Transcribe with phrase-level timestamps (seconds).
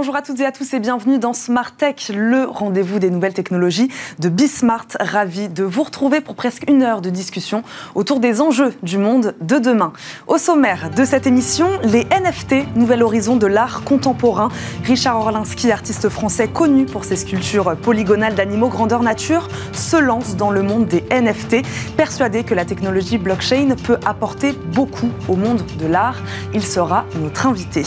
[0.00, 3.34] Bonjour à toutes et à tous et bienvenue dans Smart Tech, le rendez-vous des nouvelles
[3.34, 4.86] technologies de Bismart.
[4.98, 7.62] Ravi de vous retrouver pour presque une heure de discussion
[7.94, 9.92] autour des enjeux du monde de demain.
[10.26, 14.48] Au sommaire de cette émission, les NFT, nouvel horizon de l'art contemporain.
[14.84, 20.50] Richard Orlinski, artiste français connu pour ses sculptures polygonales d'animaux grandeur nature, se lance dans
[20.50, 21.56] le monde des NFT,
[21.98, 26.16] persuadé que la technologie blockchain peut apporter beaucoup au monde de l'art.
[26.54, 27.84] Il sera notre invité.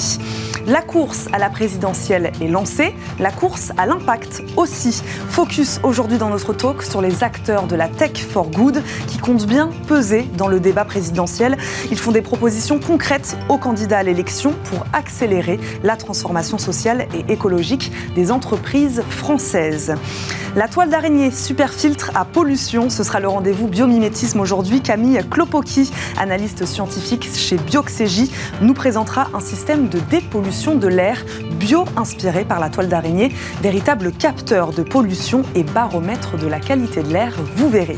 [0.65, 1.49] La course à la
[2.11, 5.01] est lancée, la course à l'impact aussi.
[5.29, 9.45] Focus aujourd'hui dans notre talk sur les acteurs de la tech for good qui comptent
[9.45, 11.57] bien peser dans le débat présidentiel.
[11.91, 17.31] Ils font des propositions concrètes aux candidats à l'élection pour accélérer la transformation sociale et
[17.31, 19.95] écologique des entreprises françaises.
[20.55, 24.81] La toile d'araignée super filtre à pollution, ce sera le rendez-vous biomimétisme aujourd'hui.
[24.81, 31.25] Camille Klopoki, analyste scientifique chez Bioxégie, nous présentera un système de dépollution de l'air
[31.93, 37.11] bio-inspiré par la toile d'araignée, véritable capteur de pollution et baromètre de la qualité de
[37.11, 37.97] l'air, vous verrez.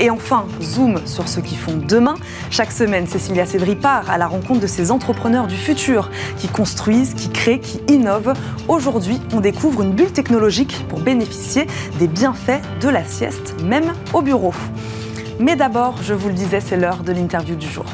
[0.00, 2.14] Et enfin, zoom sur ceux qui font demain.
[2.50, 7.14] Chaque semaine, Cécilia Sévry part à la rencontre de ces entrepreneurs du futur qui construisent,
[7.14, 8.34] qui créent, qui innovent.
[8.68, 11.66] Aujourd'hui, on découvre une bulle technologique pour bénéficier
[11.98, 14.54] des bienfaits de la sieste, même au bureau.
[15.40, 17.86] Mais d'abord, je vous le disais, c'est l'heure de l'interview du jour.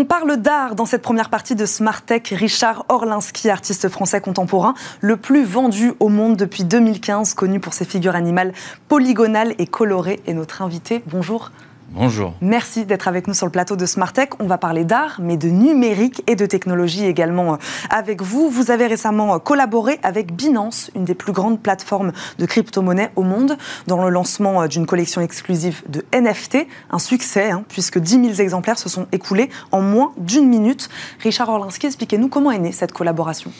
[0.00, 2.22] On parle d'art dans cette première partie de Smart Tech.
[2.30, 7.84] Richard Orlinski, artiste français contemporain, le plus vendu au monde depuis 2015, connu pour ses
[7.84, 8.52] figures animales
[8.86, 11.02] polygonales et colorées, est notre invité.
[11.08, 11.50] Bonjour.
[11.90, 12.34] Bonjour.
[12.42, 14.40] Merci d'être avec nous sur le plateau de Smartech.
[14.40, 17.56] On va parler d'art, mais de numérique et de technologie également euh,
[17.88, 18.50] avec vous.
[18.50, 23.22] Vous avez récemment euh, collaboré avec Binance, une des plus grandes plateformes de crypto-monnaie au
[23.22, 26.66] monde, dans le lancement euh, d'une collection exclusive de NFT.
[26.90, 30.90] Un succès, hein, puisque 10 000 exemplaires se sont écoulés en moins d'une minute.
[31.22, 33.50] Richard Orlinski, expliquez-nous comment est née cette collaboration.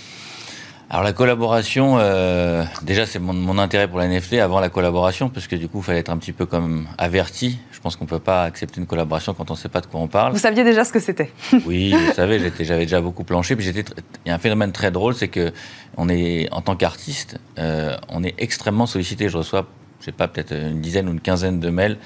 [0.90, 5.46] Alors la collaboration, euh, déjà c'est mon, intérêt pour la NFT avant la collaboration, parce
[5.46, 7.58] que du coup il fallait être un petit peu comme averti.
[7.72, 9.86] Je pense qu'on ne peut pas accepter une collaboration quand on ne sait pas de
[9.86, 10.32] quoi on parle.
[10.32, 11.30] Vous saviez déjà ce que c'était
[11.66, 13.54] Oui, vous savez, j'avais déjà beaucoup planché.
[13.54, 13.84] Puis il
[14.26, 15.52] y a un phénomène très drôle, c'est que
[15.98, 19.28] on est, en tant qu'artiste, euh, on est extrêmement sollicité.
[19.28, 19.66] Je reçois
[20.00, 21.98] je sais pas, peut-être une dizaine ou une quinzaine de mails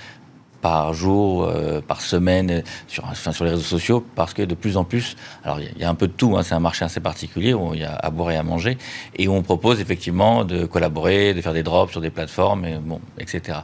[0.63, 4.77] par jour, euh, par semaine, sur, enfin, sur les réseaux sociaux, parce que de plus
[4.77, 7.01] en plus, alors il y, a un peu de tout, hein, c'est un marché assez
[7.01, 8.79] particulier où il y a à boire et à manger,
[9.17, 12.79] et où on propose effectivement de collaborer, de faire des drops sur des plateformes, et
[12.79, 13.59] bon, etc.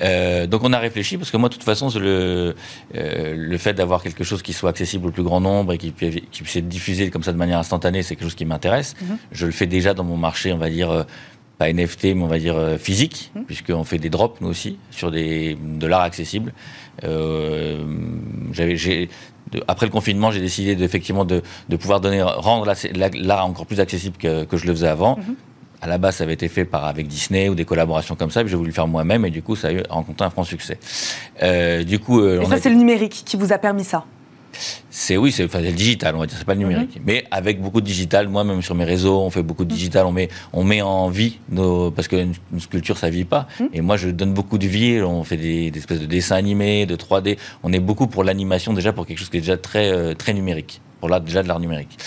[0.00, 2.56] Euh, donc on a réfléchi, parce que moi, de toute façon, le,
[2.96, 5.92] euh, le fait d'avoir quelque chose qui soit accessible au plus grand nombre et qui,
[5.92, 8.94] qui puisse être diffusé comme ça de manière instantanée, c'est quelque chose qui m'intéresse.
[8.94, 9.16] Mm-hmm.
[9.30, 11.06] Je le fais déjà dans mon marché, on va dire
[11.62, 13.42] pas NFT, mais on va dire euh, physique, mmh.
[13.42, 16.52] puisqu'on fait des drops, nous aussi, sur des, de l'art accessible.
[17.04, 17.84] Euh,
[18.52, 19.08] j'avais,
[19.68, 22.72] après le confinement, j'ai décidé effectivement de, de, pouvoir donner, rendre
[23.14, 25.16] l'art encore plus accessible que, que, je le faisais avant.
[25.16, 25.34] Mmh.
[25.82, 28.40] À la base, ça avait été fait par, avec Disney ou des collaborations comme ça,
[28.40, 30.44] puis j'ai voulu le faire moi-même, et du coup, ça a eu rencontré un franc
[30.44, 30.78] succès.
[31.42, 34.04] Euh, du coup, et ça, c'est le numérique qui vous a permis ça?
[34.90, 36.96] C'est oui, c'est le digital, on va dire, c'est pas le numérique.
[36.96, 37.02] Mhm.
[37.06, 39.76] Mais avec beaucoup de digital, moi même sur mes réseaux, on fait beaucoup de mhm.
[39.76, 43.48] digital, on met, on met en vie nos, parce qu'une une sculpture ça vit pas.
[43.58, 43.68] Mhm.
[43.72, 46.96] Et moi je donne beaucoup de vie, on fait des, espèces de dessins animés, de
[46.96, 47.38] 3D.
[47.62, 50.34] On est beaucoup pour l'animation déjà pour quelque chose qui est déjà très euh, très
[50.34, 51.98] numérique, pour là déjà de l'art numérique.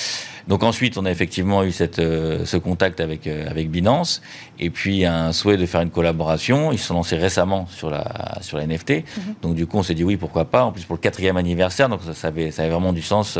[0.47, 4.21] Donc ensuite, on a effectivement eu cette, euh, ce contact avec, euh, avec Binance,
[4.59, 6.71] et puis un souhait de faire une collaboration.
[6.71, 8.91] Ils se sont lancés récemment sur la, sur la NFT.
[8.91, 9.35] Mhm.
[9.41, 10.63] Donc du coup, on s'est dit oui, pourquoi pas.
[10.63, 13.39] En plus, pour le quatrième anniversaire, donc ça, ça, avait, ça avait vraiment du sens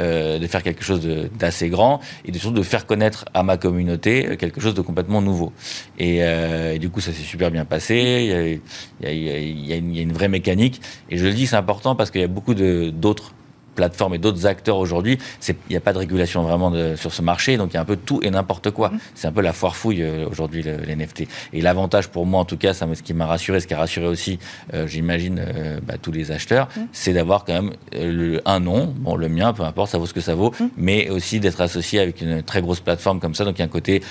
[0.00, 1.00] euh, de faire quelque chose
[1.38, 5.20] d'assez grand, et de, surtout de faire connaître à ma communauté quelque chose de complètement
[5.20, 5.52] nouveau.
[5.98, 8.60] Et, et du coup, ça s'est super bien passé.
[9.02, 10.28] Il y a, il y a, il y a, une, il y a une vraie
[10.28, 10.80] mécanique.
[11.10, 13.32] Et je le dis, c'est important parce qu'il y a beaucoup d'autres
[13.76, 17.22] plateformes et d'autres acteurs aujourd'hui, il n'y a pas de régulation vraiment de, sur ce
[17.22, 18.88] marché, donc il y a un peu tout et n'importe quoi.
[18.88, 18.98] Mm.
[19.14, 21.28] C'est un peu la foire fouille euh, aujourd'hui, les NFT.
[21.52, 23.78] Et l'avantage pour moi, en tout cas, ça, ce qui m'a rassuré, ce qui a
[23.78, 24.38] rassuré aussi,
[24.74, 26.80] euh, j'imagine, euh, bah, tous les acheteurs, mm.
[26.92, 27.72] c'est d'avoir quand même
[28.44, 30.64] un nom, bon, le mien, peu importe, ça vaut ce que ça vaut, mm.
[30.76, 33.66] mais aussi d'être associé avec une très grosse plateforme comme ça, donc il y a
[33.66, 34.02] un côté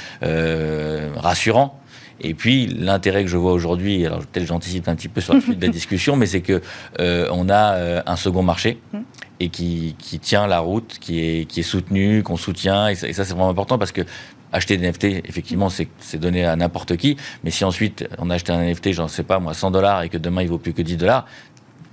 [1.17, 1.79] rassurant
[2.21, 5.41] et puis l'intérêt que je vois aujourd'hui, alors peut-être j'anticipe un petit peu sur la
[5.41, 6.61] suite de la discussion, mais c'est que
[6.99, 8.99] euh, on a euh, un second marché mm.
[9.39, 13.11] et qui, qui, tient la route, qui est, qui est soutenu, qu'on soutient, et ça,
[13.13, 14.01] ça c'est vraiment important parce que
[14.53, 18.53] acheter des NFT, effectivement, c'est donné à n'importe qui, mais si ensuite on a acheté
[18.53, 20.81] un NFT, j'en sais pas moi, 100 dollars et que demain il vaut plus que
[20.81, 21.25] 10 dollars,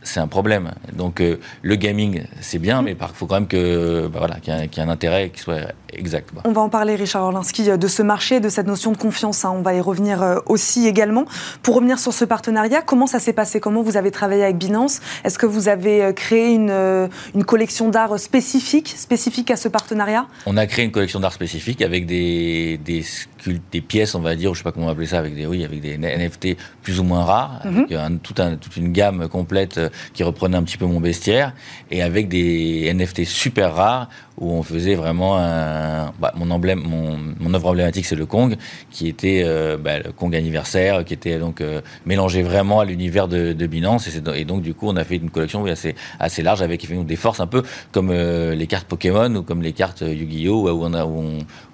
[0.02, 0.70] c'est un problème.
[0.93, 4.56] Donc euh, le gaming, c'est bien, mais il faut quand même bah, voilà, qu'il y,
[4.56, 6.31] ait un intérêt qui soit exact.
[6.44, 9.44] On va en parler, Richard Orlinski, de ce marché, de cette notion de confiance.
[9.44, 9.52] Hein.
[9.54, 11.25] On va y revenir euh, aussi également.
[11.62, 13.60] Pour revenir sur ce partenariat, comment ça s'est passé?
[13.60, 15.00] Comment vous avez travaillé avec Binance?
[15.25, 20.26] Est-ce que vous avez euh, créé une, une collection d'art spécifique, spécifique à ce partenariat?
[20.46, 23.04] On a créé une collection d'art spécifique avec des, des,
[23.46, 25.64] des, pièces, on va dire, je sais pas comment on appeler ça, avec des, oui,
[25.64, 27.78] avec des NFT plus ou moins rares, mhm.
[27.78, 29.80] avec un, tout un, toute une gamme complète
[30.14, 31.54] qui reprenait un petit peu mon bestiaire,
[31.90, 34.08] et avec des NFT super rares
[34.38, 38.56] où on faisait vraiment un, bah, mon emblème, mon, mon, œuvre emblématique, c'est le Kong,
[38.90, 43.28] qui était euh, bah, le Kong anniversaire, qui était donc euh, mélangé vraiment à l'univers
[43.28, 46.42] de, de, Binance, et, et, donc du coup on a fait une collection assez assez
[46.42, 47.62] large avec des forces un peu
[47.92, 51.22] comme euh, les cartes Pokémon ou comme les cartes Yu-Gi-Oh où on a où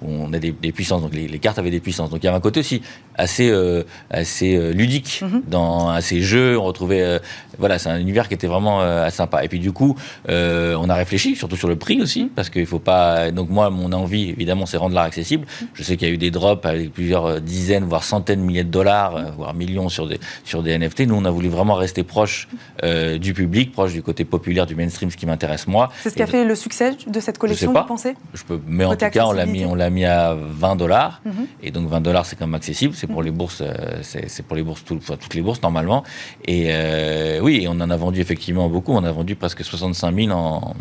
[0.02, 2.40] on, a des, puissances, donc les, cartes avaient des puissances, donc il y avait un
[2.40, 2.82] côté aussi
[3.14, 3.52] assez
[4.10, 5.42] assez ludique mm-hmm.
[5.48, 7.20] dans ces jeux, on retrouvait
[7.58, 9.96] voilà c'est un univers qui était vraiment sympa, et puis du coup
[10.28, 13.30] on a réfléchi surtout sur le prix aussi parce parce qu'il faut pas.
[13.30, 15.46] Donc moi, mon envie, évidemment, c'est rendre l'art accessible.
[15.74, 18.44] Je sais qu'il y a eu des drops avec plusieurs euh, dizaines, voire centaines de
[18.44, 21.00] milliers de dollars, euh, voire millions sur des sur des NFT.
[21.00, 22.48] Nous, on a voulu vraiment rester proche
[22.84, 25.90] euh, du public, proche du côté populaire, du mainstream, ce qui m'intéresse moi.
[26.02, 28.14] C'est ce qui a fait le succès de cette collection, vous pensez?
[28.32, 31.20] Je peux, mais en tout cas, on l'a mis, on l'a mis à 20 dollars,
[31.24, 31.32] mhm.
[31.62, 32.94] Et donc 20 dollars, c'est quand même accessible.
[32.94, 33.26] C'est pour mhm.
[33.26, 33.62] les bourses,
[34.02, 36.04] c'est pour les bourses, toutes les bourses normalement.
[36.46, 36.70] Et
[37.40, 38.92] oui, on en a vendu effectivement beaucoup.
[38.92, 40.74] On a vendu presque 65 000 en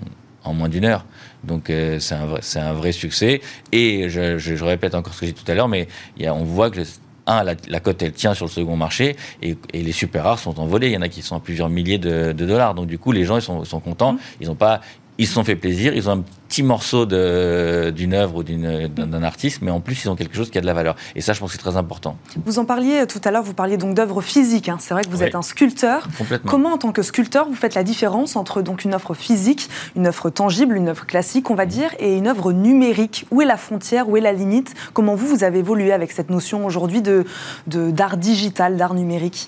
[0.47, 1.05] en moins d'une heure.
[1.43, 3.41] Donc euh, c'est un, un, vrai succès.
[3.71, 5.87] Et je, je, répète encore ce que j'ai dit tout à l'heure, mais
[6.17, 6.81] y a, on voit que
[7.29, 10.59] un, la, cote, elle tient sur le second marché et, et, les super rares sont
[10.61, 10.87] envolés.
[10.87, 12.73] Il y en a qui sont à plusieurs milliers de, de dollars.
[12.73, 14.13] Donc, du coup, les gens, ils sont, sont contents.
[14.13, 14.19] Mmh.
[14.39, 14.79] Ils n'ont pas,
[15.17, 16.23] ils se sont fait plaisir, ils ont un
[16.57, 20.57] petit morceau d'une œuvre ou d'un artiste, mais en plus ils ont quelque chose qui
[20.57, 20.95] a de la valeur.
[21.15, 22.17] Et ça, je pense que c'est très important.
[22.45, 24.67] Vous en parliez tout à l'heure, vous parliez donc d'œuvres physiques.
[24.67, 24.77] Hein.
[24.79, 26.07] C'est vrai que vous êtes un sculpteur.
[26.47, 30.07] Comment, en tant que sculpteur, vous faites la différence entre donc une œuvre physique, une
[30.07, 33.27] œuvre tangible, une œuvre classique, on va dire, et une œuvre numérique?
[33.29, 34.09] Où est la frontière?
[34.09, 34.73] Où est la limite?
[34.93, 37.23] Comment vous, vous avez évolué avec cette notion aujourd'hui d'art
[37.67, 39.47] de, d'art digital, d'art numérique?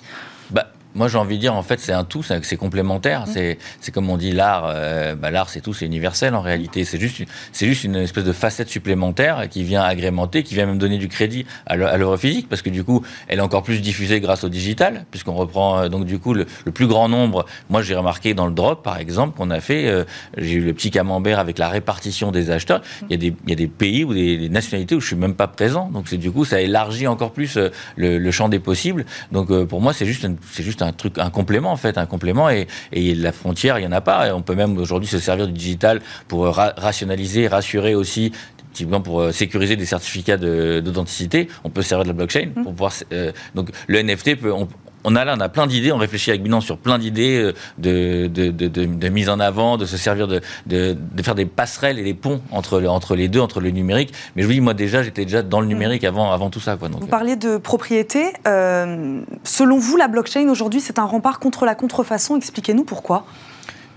[0.94, 3.26] Moi, j'ai envie de dire, en fait, c'est un tout, c'est complémentaire.
[3.26, 3.56] Mm.
[3.80, 6.84] C'est comme on dit, l'art, euh, bah, l'art, c'est tout, c'est universel en réalité.
[6.84, 7.22] C'est juste,
[7.52, 11.08] c'est juste une espèce de facette supplémentaire qui vient agrémenter, qui vient même donner du
[11.08, 14.48] crédit à l'œuvre physique, parce que du coup, elle est encore plus diffusée grâce au
[14.48, 17.46] digital, puisqu'on reprend euh, donc du coup le, plus grand nombre.
[17.68, 20.04] Moi, j'ai remarqué dans le drop, par exemple, qu'on a fait, euh,
[20.36, 22.82] j'ai eu le petit camembert avec la répartition des acheteurs.
[23.08, 25.16] Il y a des, il y a des pays ou des, nationalités où je suis
[25.16, 25.90] même pas présent.
[25.92, 27.56] Donc, c'est du coup, ça élargit encore plus
[27.96, 29.04] le, le champ des possibles.
[29.30, 32.50] Donc, pour moi, c'est juste, c'est juste un truc, un complément en fait, un complément
[32.50, 34.28] et, et la frontière, il n'y en a pas.
[34.28, 38.32] Et on peut même aujourd'hui se servir du digital pour rationaliser, rassurer aussi
[38.72, 42.62] typiquement pour euh, sécuriser des certificats d'authenticité, on peut servir de la blockchain mmh.
[42.62, 42.92] pour pouvoir.
[43.12, 44.68] Euh, donc le NFT peut, on
[45.04, 48.26] a là, on a plein d'idées, on réfléchit avec Binance sur plein d'idées euh, de,
[48.26, 52.04] de, de, de, mise en avant, de se servir de, de, faire des passerelles et
[52.04, 54.12] des ponts entre, entre les deux, entre le numérique.
[54.36, 55.70] Mais je vous dis, moi déjà, j'étais déjà dans le mm.
[55.70, 56.76] numérique avant, avant tout ça.
[56.76, 58.32] Quoi, vous parliez de propriété.
[58.46, 62.36] Euh, selon vous, la blockchain aujourd'hui, c'est un rempart contre la contrefaçon.
[62.36, 63.24] Expliquez-nous pourquoi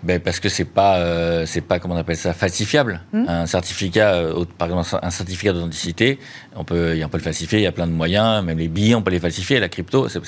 [0.04, 3.02] ben parce que c'est pas euh, c'est pas comment on appelle ça falsifiable.
[3.14, 3.26] Hmm.
[3.28, 6.20] Un certificat, euh, par exemple un certificat d'authenticité,
[6.56, 7.60] on peut on peut le falsifier.
[7.60, 8.44] Il y a plein de moyens.
[8.44, 9.60] Même les billets, on peut les falsifier.
[9.60, 10.20] La crypto, c'est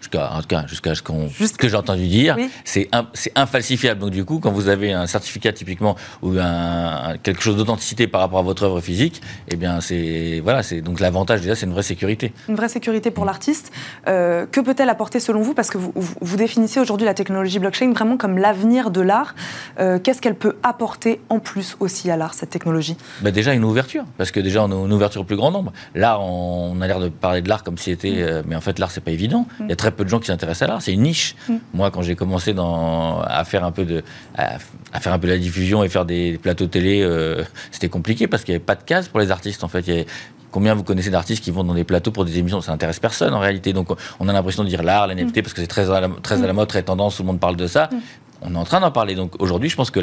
[0.00, 4.00] jusqu'à en tout cas jusqu'à ce, ce que j'ai entendu dire, c'est c'est infalsifiable.
[4.00, 8.20] Donc du coup, quand vous avez un certificat typiquement ou un, quelque chose d'authenticité par
[8.20, 11.72] rapport à votre œuvre physique, eh bien c'est voilà c'est donc l'avantage déjà c'est une
[11.72, 12.32] vraie sécurité.
[12.48, 13.72] Une vraie sécurité pour l'artiste.
[14.06, 15.54] Euh, que peut-elle apporter selon vous?
[15.54, 19.13] Parce que vous, vous, vous définissez aujourd'hui la technologie blockchain vraiment comme l'avenir de l'art
[19.78, 22.96] euh, qu'est-ce qu'elle peut apporter en plus aussi à l'art, cette technologie?
[23.20, 25.72] Bah Déjà une ouverture, parce que déjà on a une ouverture au plus grand nombre.
[25.94, 28.10] L'art, on a l'air de parler de l'art comme si c'était...
[28.10, 28.18] Mm.
[28.18, 29.46] Euh, mais en fait, l'art, c'est pas évident.
[29.60, 31.36] Il y a très peu de gens qui s'intéressent à l'art, c'est une niche.
[31.48, 31.54] Mm.
[31.74, 34.02] Moi, quand j'ai commencé dans, à, faire un peu de,
[34.36, 34.58] à,
[35.00, 38.52] faire un peu la diffusion et faire des plateaux télé, euh, c'était compliqué parce qu'il
[38.52, 39.64] n'y avait pas de case pour les artistes.
[39.64, 40.06] En fait, il y
[40.54, 43.34] Combien vous connaissez d'artistes qui vont dans des plateaux pour des émissions Ça n'intéresse personne
[43.34, 43.72] en réalité.
[43.72, 43.88] Donc
[44.20, 45.32] on a l'impression de dire l'art, mm.
[45.32, 47.40] parce que c'est très, à la, très à la mode, très tendance, tout le monde
[47.40, 47.90] parle de ça
[48.44, 49.14] on est en train d'en parler.
[49.14, 50.00] Donc aujourd'hui, je pense que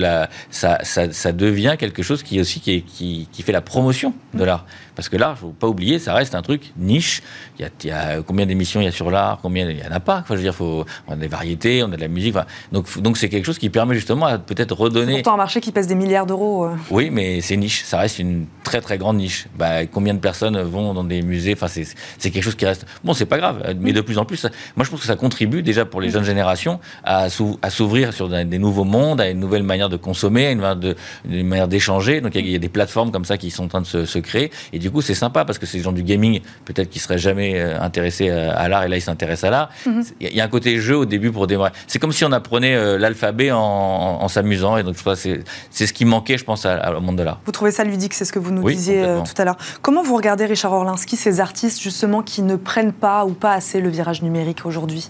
[0.49, 4.65] ça, devient quelque chose qui aussi qui fait la promotion de l'art.
[5.01, 7.23] Parce que l'art, il ne faut pas oublier, ça reste un truc niche.
[7.57, 9.99] Il y a, combien d'émissions il y a sur l'art Combien il y en a
[9.99, 10.19] pas.
[10.19, 12.35] Enfin, je veux dire, faut, on a des variétés, on a de la musique.
[12.71, 15.13] donc, donc c'est quelque chose qui permet justement à peut-être redonner.
[15.13, 16.65] C'est pourtant un marché qui pèse des milliards d'euros.
[16.65, 16.75] Euh.
[16.91, 17.81] Oui, mais c'est niche.
[17.83, 19.47] Ça reste une très très grande niche.
[19.57, 21.53] Bah, combien de personnes vont dans des musées?
[21.53, 22.85] Enfin, c'est quelque chose qui reste.
[23.03, 25.63] Bon, c'est pas grave, mais de plus en plus, moi je pense que ça contribue
[25.63, 29.89] déjà pour les jeunes générations à s'ouvrir sur des nouveaux mondes, à une nouvelle manière
[29.89, 32.21] de consommer, à une manière d'échanger.
[32.21, 34.19] Donc il y, a des plateformes comme ça qui sont en train de se, se
[34.19, 34.51] créer.
[34.73, 36.99] Et du du coup, c'est sympa parce que c'est des gens du gaming, peut-être qui
[36.99, 39.69] seraient jamais euh, intéressés à l'art et là, ils s'intéressent à l'art.
[39.85, 40.03] Mhm.
[40.19, 41.71] Il y a un côté jeu au début pour démarrer.
[41.87, 46.37] C'est comme si on apprenait euh, l'alphabet en, s'amusant et donc c'est ce qui manquait,
[46.37, 47.39] je pense, au monde de l'art.
[47.45, 49.57] Vous trouvez ça ludique, c'est ce que vous nous disiez tout à l'heure.
[49.81, 53.79] Comment vous regardez Richard Orlinski, ces artistes justement qui ne prennent pas ou pas assez
[53.79, 55.09] le virage numérique aujourd'hui?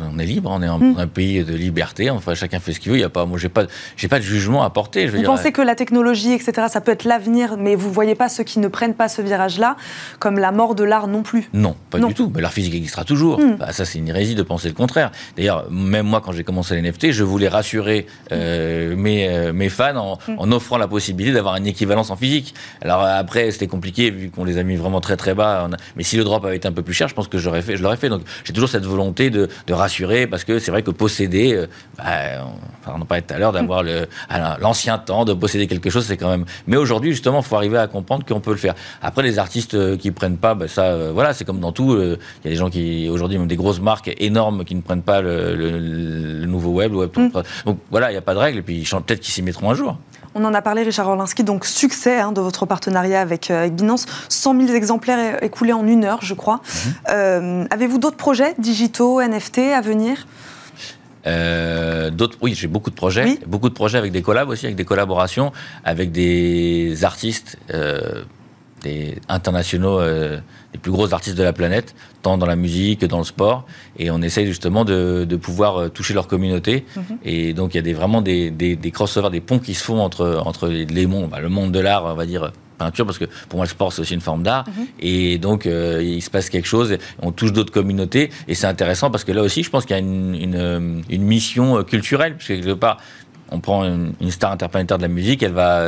[0.00, 0.96] On est libre, on est hmm.
[0.98, 2.98] un, pays de liberté, enfin chacun fait ce qu'il veut.
[2.98, 3.64] Il y a pas, moi j'ai pas,
[3.96, 5.06] j'ai pas de jugement à porter.
[5.06, 8.44] vous pensez que la technologie, etc., ça peut être l'avenir, mais vous voyez pas ceux
[8.44, 9.76] qui ne prennent pas ce virage-là
[10.18, 11.48] comme la mort de l'art non plus?
[11.52, 12.32] Non, pas du tout.
[12.34, 13.40] Mais l'art physique existera toujours.
[13.40, 13.56] Hmm.
[13.56, 15.10] Bah, ça, c'est une hérésie de penser le contraire.
[15.36, 19.68] D'ailleurs, même moi, quand j'ai commencé les NFT, je voulais rassurer euh, mes, euh, mes,
[19.68, 20.34] fans hmm.
[20.38, 22.54] en, offrant la possibilité d'avoir une équivalence en physique.
[22.80, 25.68] Alors après, c'était compliqué vu qu'on les a mis vraiment très très bas.
[25.96, 27.76] Mais si le drop avait été un peu plus cher, je pense que j'aurais fait,
[27.76, 28.08] je l'aurais fait.
[28.08, 29.91] Donc j'ai toujours cette volonté de, de rassurer,
[30.30, 32.46] parce que c'est vrai que posséder, euh, bah,
[32.86, 33.82] on en parlait tout à l'heure, d'avoir
[34.60, 36.44] l'ancien temps, de posséder quelque chose, c'est quand même.
[36.66, 38.74] Mais aujourd'hui, justement, il faut arriver à comprendre qu'on peut le faire.
[39.02, 41.96] Après, les artistes euh, qui prennent pas, bah, ça, euh, voilà, c'est comme dans tout.
[42.00, 45.02] Il y a des gens qui, aujourd'hui, même des grosses marques énormes qui ne prennent
[45.02, 47.10] pas le, nouveau web, le web.
[47.16, 47.30] Mm.
[47.66, 49.74] Donc voilà, il n'y a pas de règle, et puis peut-être qu'ils s'y mettront un
[49.74, 49.96] jour.
[50.34, 54.06] On en a parlé, Richard Orlinski, donc succès hein, de votre partenariat avec, euh, Binance.
[54.28, 56.60] 100 000 exemplaires écoulés en une heure, je crois.
[56.64, 56.94] Mhm.
[57.10, 60.26] Euh, avez-vous d'autres projets digitaux, NFT à venir?
[61.26, 64.76] Euh, d'autres, oui, j'ai beaucoup de projets, beaucoup de projets avec des collabs aussi, avec
[64.76, 65.52] des collaborations,
[65.84, 67.58] avec des artistes,
[68.82, 70.00] des internationaux
[70.72, 73.66] les plus gros artistes de la planète, tant dans la musique que dans le sport.
[73.98, 76.84] Et on essaye justement de, pouvoir euh, toucher leur communauté.
[76.96, 77.18] Mhm.
[77.24, 79.84] Et donc il y a des, vraiment des, des, des, crossovers, des ponts qui se
[79.84, 83.18] font entre, entre les mondes, bah, le monde de l'art, on va dire, peinture, parce
[83.18, 84.64] que pour moi le sport c'est aussi une forme d'art.
[84.68, 84.86] Mhm.
[85.00, 88.30] Et donc euh, il se passe quelque chose, on touche d'autres communautés.
[88.48, 91.22] Et c'est intéressant parce que là aussi je pense qu'il y a une, une, une
[91.22, 92.98] mission euh, culturelle, parce que quelque part
[93.50, 95.86] on prend une, star interplanétaire de la musique, elle va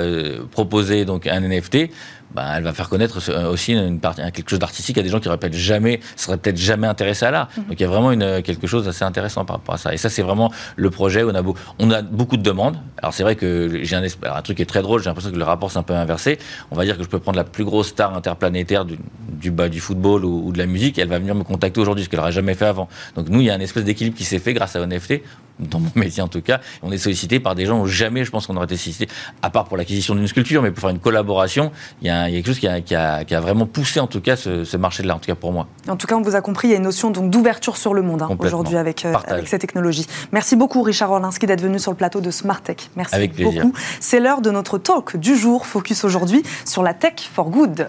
[0.51, 1.89] proposer donc un NFT.
[2.35, 5.29] Bah, elle va faire connaître aussi une partie, quelque chose d'artistique à des gens qui
[5.53, 7.49] jamais, seraient peut-être jamais intéressés à l'art.
[7.57, 7.65] Mhm.
[7.65, 9.95] Donc il y a vraiment une, quelque chose d'assez intéressant par rapport à ça.
[9.95, 11.43] Et ça, c'est vraiment le projet où on a,
[11.79, 12.77] on a beaucoup de demandes.
[12.99, 15.37] Alors c'est vrai que j'ai un, un truc qui est très drôle, j'ai l'impression que
[15.37, 16.39] le rapport s'est un peu inversé.
[16.71, 18.99] On va dire que je peux prendre la plus grosse star interplanétaire du,
[19.29, 22.09] du, bas du football ou, de la musique, elle va venir me contacter aujourd'hui, ce
[22.09, 22.89] qu'elle n'aurait jamais fait avant.
[23.15, 25.23] Donc nous, il y a une espèce d'équilibre qui s'est fait grâce à NFT,
[25.59, 26.61] dans mon métier en tout cas.
[26.83, 29.09] On est sollicité par des gens où jamais, je pense qu'on aurait été sollicité,
[29.43, 32.35] à part pour l'acquisition d'une sculpture, mais pour faire une collaboration, il y a, il
[32.35, 34.37] y a quelque chose qui a, qui a qui a, vraiment poussé en tout cas
[34.37, 35.67] ce, marché de l'art, en tout cas pour moi.
[35.89, 37.95] En tout cas, on vous a compris, il y a une notion donc d'ouverture sur
[37.95, 40.07] le monde hein, aujourd'hui avec, euh, avec ces technologies.
[40.33, 42.77] Merci beaucoup Richard Orlinski d'être venu sur le plateau de Smart Tech.
[42.97, 43.73] Merci avec beaucoup.
[44.01, 47.89] C'est l'heure de notre talk du jour, focus aujourd'hui sur la tech for good.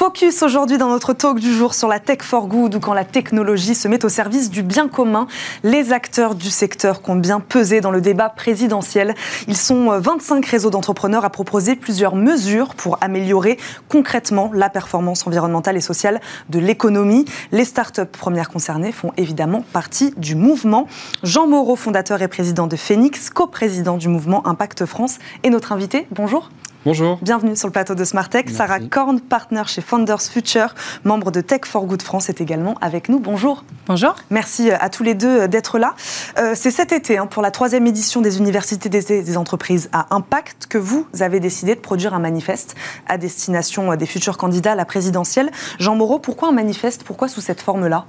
[0.00, 3.04] Focus aujourd'hui dans notre talk du jour sur la tech for good ou quand la
[3.04, 5.26] technologie se met au service du bien commun.
[5.62, 9.14] Les acteurs du secteur ont bien pesé dans le débat présidentiel.
[9.46, 13.58] Ils sont 25 euh, réseaux d'entrepreneurs à proposer plusieurs mesures pour améliorer
[13.90, 17.26] concrètement la performance environnementale et sociale de l'économie.
[17.52, 20.86] Les startups premières concernées font évidemment partie du mouvement.
[21.22, 26.06] Jean Moreau, fondateur et président de Phoenix, coprésident du mouvement Impact France, est notre invité.
[26.10, 26.48] Bonjour.
[26.86, 27.18] Bonjour.
[27.20, 28.48] Bienvenue sur le plateau de Smartech.
[28.48, 33.10] Sarah Korn, partner chez Founders Future, membre de Tech for Good France, est également avec
[33.10, 33.20] nous.
[33.20, 33.64] Bonjour.
[33.86, 34.14] Bonjour.
[34.30, 35.94] Merci à tous les deux d'être là.
[36.38, 40.68] Euh, c'est cet été, hein, pour la troisième édition des universités des entreprises à impact,
[40.70, 42.74] que vous avez décidé de produire un manifeste
[43.06, 45.50] à destination des futurs candidats à la présidentielle.
[45.78, 47.04] Jean Moreau, pourquoi un manifeste?
[47.04, 48.06] Pourquoi sous cette forme-là?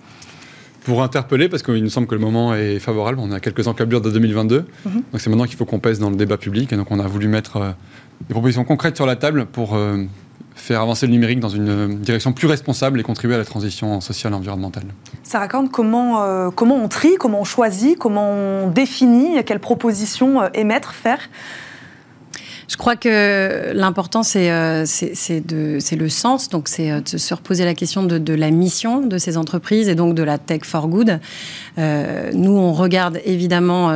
[0.84, 3.20] Pour interpeller, parce qu'il nous semble que le moment est favorable.
[3.20, 4.66] On a quelques encablures de 2022.
[4.86, 4.94] Mhm.
[4.94, 6.74] Donc c'est maintenant qu'il faut qu'on pèse dans le débat public.
[6.74, 7.72] Et donc on a voulu mettre euh,
[8.28, 10.04] des propositions concrètes sur la table pour euh,
[10.56, 14.02] faire avancer le numérique dans une euh, direction plus responsable et contribuer à la transition
[14.02, 14.86] sociale et environnementale.
[15.24, 20.52] Sarah Korn, comment, euh, comment on trie, comment on choisit, comment on définit, quelles propositions
[20.54, 21.20] émettre, faire
[22.68, 26.50] je crois que l'important, c'est euh, le sens.
[26.50, 29.96] Donc, c'est euh, de se reposer la question de, la mission de ces entreprises et
[29.96, 31.20] donc de la tech for good.
[31.78, 33.92] Euh, nous, on regarde évidemment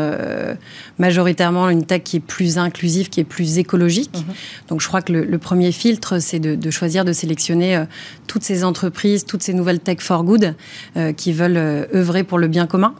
[0.99, 4.15] majoritairement une tech qui est plus inclusive, qui est plus écologique.
[4.15, 4.33] Mhm.
[4.69, 7.83] Donc, je crois que le, premier filtre, c'est de, de, choisir de sélectionner
[8.27, 10.55] toutes ces entreprises, toutes ces nouvelles tech for good
[11.17, 12.93] qui veulent œuvrer pour le bien commun.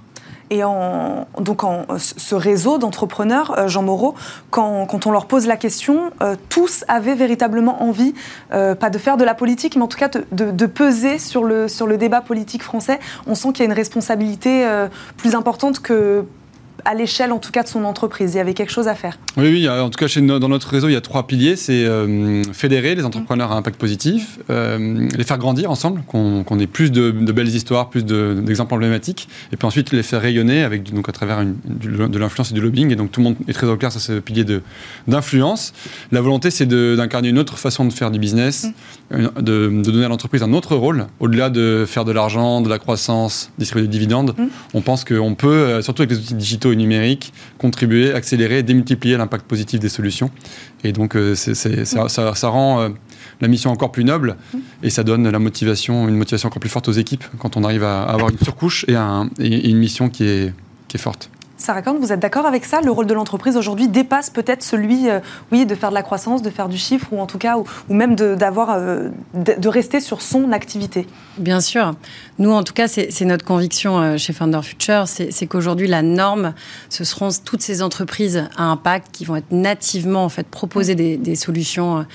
[0.51, 4.15] Et en, donc en, ce réseau d'entrepreneurs, euh, Jean Moreau,
[4.51, 8.13] quand, on leur pose la question, euh, tous avaient véritablement envie,
[8.53, 11.43] euh, pas de faire de la politique, mais en tout cas de, de, peser sur
[11.43, 12.99] le, sur le débat politique français.
[13.27, 14.67] On sent qu'il y a une responsabilité
[15.17, 16.25] plus importante que
[16.83, 18.33] à l'échelle en tout cas de son entreprise.
[18.33, 19.17] Il y avait quelque chose à faire.
[19.37, 19.69] Oui, oui.
[19.69, 21.55] En tout cas, chez dans notre réseau, il y a trois piliers.
[21.55, 26.67] C'est euh, fédérer les entrepreneurs à impact positif, euh, les faire grandir ensemble, qu'on ait
[26.67, 31.09] plus de, belles histoires, plus d'exemples emblématiques, et puis ensuite les faire rayonner avec donc
[31.09, 32.91] à travers une, de l'influence et du lobbying.
[32.91, 34.45] Et donc tout le monde est très au clair sur ce pilier
[35.07, 35.73] d'influence.
[36.11, 38.67] La volonté, c'est d'incarner une autre façon de faire du business,
[39.11, 39.41] mm.
[39.41, 42.79] de, de, donner à l'entreprise un autre rôle, au-delà de faire de l'argent, de la
[42.79, 44.35] croissance, distribuer des dividendes.
[44.37, 44.45] Mm.
[44.73, 49.79] On pense qu'on peut, surtout avec les outils digitaux numérique, contribuer, accélérer, démultiplier l'impact positif
[49.79, 50.31] des solutions.
[50.83, 52.89] Et donc, euh, ça, rend euh,
[53.41, 54.35] la mission encore plus noble
[54.83, 57.83] et ça donne la motivation, une motivation encore plus forte aux équipes quand on arrive
[57.83, 58.95] à avoir une surcouche et,
[59.69, 60.53] une mission qui est,
[60.87, 61.29] qui est forte.
[61.57, 62.81] Sarah Kahn, vous êtes d'accord avec ça?
[62.81, 65.19] Le rôle de l'entreprise aujourd'hui dépasse peut-être celui, euh,
[65.51, 67.93] oui, de faire de la croissance, de faire du chiffre, ou en tout cas, ou,
[67.93, 71.07] même d'avoir, euh, de, rester sur son activité?
[71.37, 71.95] Bien sûr.
[72.39, 76.53] Nous, en tout cas, c'est notre conviction euh, chez Founder Future, c'est qu'aujourd'hui, la norme,
[76.89, 81.17] ce seront toutes ces entreprises à impact qui vont être nativement, en fait, proposer des,
[81.17, 82.05] des solutions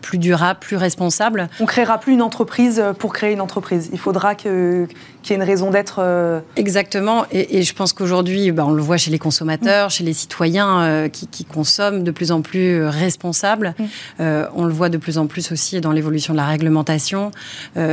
[0.00, 1.48] plus durables, plus responsables.
[1.60, 3.90] On créera plus une entreprise pour créer une entreprise.
[3.92, 6.42] Il faudra qu'il y ait une raison d'être.
[6.56, 7.24] Exactement.
[7.30, 10.82] Et, et je pense qu'aujourd'hui, bah, on le voit chez les consommateurs, chez les citoyens
[10.82, 13.74] euh, qui, consomment de plus en plus euh, responsables.
[13.78, 13.84] Mm.
[14.20, 17.30] Euh, on le voit de plus en plus aussi dans l'évolution de la réglementation,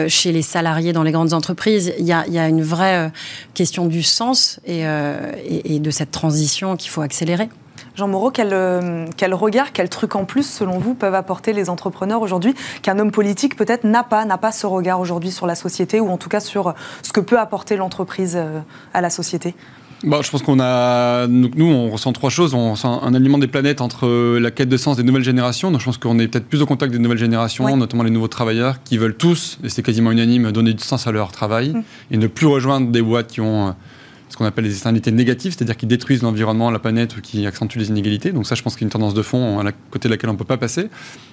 [0.08, 1.39] chez les salariés dans les grandes entreprises.
[2.00, 3.12] Il y a, une vraie
[3.54, 7.50] question du sens et, de cette transition qu'il faut accélérer.
[7.96, 8.56] Jean Moreau, quel,
[9.18, 13.12] quel, regard, quel truc en plus, selon vous, peuvent apporter les entrepreneurs aujourd'hui qu'un homme
[13.12, 16.30] politique peut-être n'a pas, n'a pas ce regard aujourd'hui sur la société ou en tout
[16.30, 18.40] cas sur ce que peut apporter l'entreprise
[18.94, 19.54] à la société?
[20.04, 21.28] Bah, je pense qu'on a.
[21.28, 22.54] Nous, on ressent trois choses.
[22.54, 25.72] On ressent un alignement des planètes entre euh, la quête de sens des nouvelles générations.
[25.72, 28.28] Donc, je pense qu'on est peut-être plus au contact des nouvelles générations, notamment les nouveaux
[28.28, 31.84] travailleurs, qui veulent tous, et c'est quasiment unanime, donner du sens à leur travail mm.
[32.12, 33.72] et ne plus rejoindre des boîtes qui ont euh,
[34.30, 37.80] ce qu'on appelle les externalités négatives, c'est-à-dire qui détruisent l'environnement, la planète ou qui accentuent
[37.80, 38.32] les inégalités.
[38.32, 40.30] Donc ça, je pense qu'il y a une tendance de fond à côté de laquelle
[40.30, 40.88] on ne peut pas passer.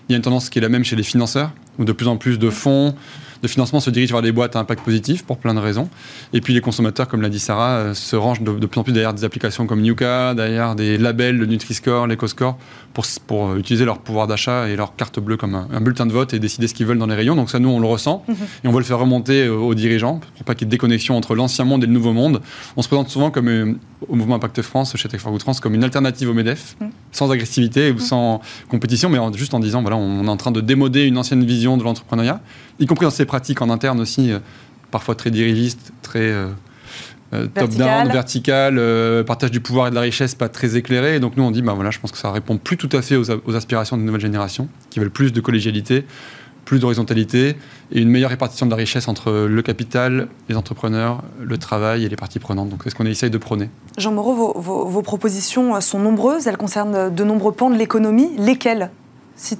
[0.08, 2.08] Il y a une tendance qui est la même chez les financeurs, où de plus
[2.08, 2.94] en plus de fonds,
[3.42, 5.88] de financement se dirigent vers des boîtes à impact positif pour plein de raisons.
[6.32, 8.92] Et puis les consommateurs, comme l'a dit Sarah, euh, se rangent de, plus en plus
[8.92, 12.58] derrière des applications comme Nuka, derrière des labels, le Nutri-Score, l'EcoScore,
[12.94, 16.12] pour, pour euh, utiliser leur pouvoir d'achat et leur carte bleue comme un, bulletin de
[16.12, 17.36] vote et décider ce qu'ils veulent dans les rayons.
[17.36, 18.36] Donc ça, nous, on le ressent mhm.
[18.64, 20.70] et on veut le faire remonter euh, aux dirigeants pour pas qu'il y ait de
[20.70, 22.40] déconnexion entre l'ancien monde et le nouveau monde.
[22.76, 23.78] On se présente souvent comme
[24.08, 26.90] au mouvement Impact France, chez Tech for Good France, comme une alternative au MEDEF, mhm.
[27.12, 28.00] sans agressivité ou mhm.
[28.00, 31.44] sans compétition, mais juste en disant, voilà, on est en train de démoder une ancienne
[31.44, 32.40] vision de l'entrepreneuriat
[32.78, 34.38] y compris dans ses pratiques en interne aussi, euh,
[34.90, 36.48] parfois très dirigistes, très euh,
[37.32, 38.80] euh, top-down, vertical,
[39.26, 41.16] partage du pouvoir et de la richesse pas très éclairé.
[41.16, 43.02] Et donc nous, on dit, bah voilà, je pense que ça répond plus tout à
[43.02, 46.04] fait aux, aspirations des nouvelles générations, qui veulent plus de collégialité,
[46.64, 47.56] plus d'horizontalité
[47.92, 52.08] et une meilleure répartition de la richesse entre le capital, les entrepreneurs, le travail et
[52.08, 52.70] les parties prenantes.
[52.70, 53.70] Donc c'est ce qu'on essaye de prôner?
[53.98, 58.30] Jean Moreau, vos, propositions sont nombreuses, elles concernent de nombreux pans de l'économie.
[58.36, 58.90] Lesquels
[59.36, 59.56] si,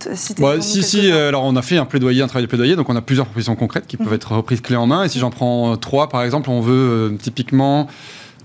[0.62, 2.96] si, si, euh, alors on a fait un plaidoyer, un travail de plaidoyer, donc on
[2.96, 4.14] a plusieurs propositions concrètes qui peuvent mhm.
[4.14, 5.04] être reprises clé en main.
[5.04, 7.86] Et si j'en prends trois, par exemple, on veut euh, typiquement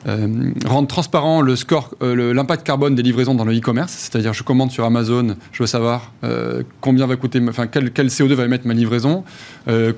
[0.07, 4.43] euh, rendre transparent le score, euh, l'impact carbone des livraisons dans le e-commerce, c'est-à-dire je
[4.43, 8.45] commande sur Amazon, je veux savoir euh, combien va coûter, enfin quel, quel, CO2 va
[8.45, 9.23] émettre ma livraison,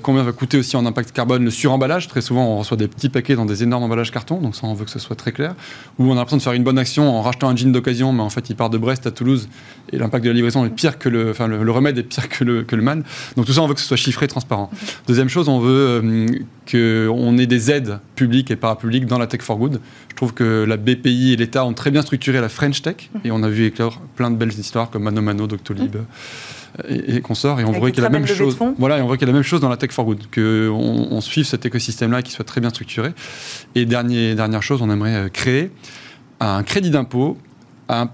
[0.02, 2.08] combien va coûter aussi en impact carbone le suremballage.
[2.08, 4.74] Très souvent, on reçoit des petits paquets dans des énormes emballages carton, donc ça, on
[4.74, 5.54] veut que ce soit très clair.
[5.98, 8.22] Ou on a l'impression de faire une bonne action en rachetant un jean d'occasion, mais
[8.22, 9.48] en fait, il part de Brest à Toulouse
[9.92, 12.44] et l'impact de la livraison est pire que le, enfin le, remède est pire que
[12.44, 13.04] le, que le mal.
[13.36, 14.70] Donc tout ça, on veut que ce soit chiffré, transparent.
[15.06, 16.26] Deuxième chose, on veut
[16.70, 19.80] qu'on ait des aides publiques et parapubliques dans la tech for good.
[20.10, 23.10] Je trouve que la BPI et l'État ont très bien structuré la French Tech.
[23.24, 25.96] Et on a vu éclore plein de belles histoires comme Mano Mano, Doctolib.
[26.88, 29.06] Et, et consorts et on voit qu'il y a la même chose voilà et on
[29.06, 31.44] voit qu'il y a la même chose dans la tech for good que on, suive
[31.46, 33.10] cet écosystème là qui soit très bien structuré.
[33.76, 35.70] Et dernier, dernière chose on aimerait euh, créer
[36.40, 37.38] un crédit d'impôt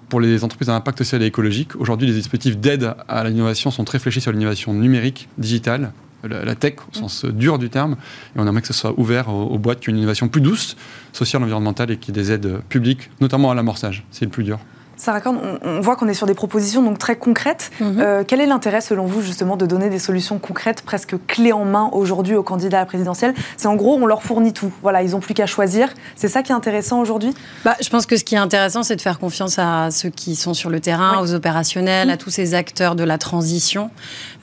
[0.09, 1.77] pour les entreprises à impact social et écologique.
[1.77, 5.93] Aujourd'hui, les dispositifs d'aide à l'innovation sont très fléchés sur l'innovation numérique, digitale,
[6.25, 7.97] la, tech au sens dur du terme.
[8.37, 10.77] Et on aimerait que ce soit ouvert aux, boîtes qui ont une innovation plus douce,
[11.13, 14.05] sociale, environnementale et qui des aides publiques, notamment à l'amorçage.
[14.11, 14.59] C'est le plus dur.
[15.01, 17.71] Sarah Korn, on, voit qu'on est sur des propositions donc très concrètes.
[17.81, 18.01] Mhm.
[18.01, 21.65] Euh, quel est l'intérêt, selon vous, justement, de donner des solutions concrètes, presque clés en
[21.65, 23.33] main aujourd'hui aux candidats à la présidentielle?
[23.57, 24.71] C'est en gros, on leur fournit tout.
[24.83, 25.89] Voilà, ils n'ont plus qu'à choisir.
[26.17, 27.33] C'est ça qui est intéressant aujourd'hui?
[27.65, 30.37] Bah, Je pense que ce qui est intéressant, c'est de faire confiance à ceux qui
[30.37, 32.15] sont sur le terrain, aux opérationnels, mhm.
[32.15, 33.91] à tous ces acteurs de la transition.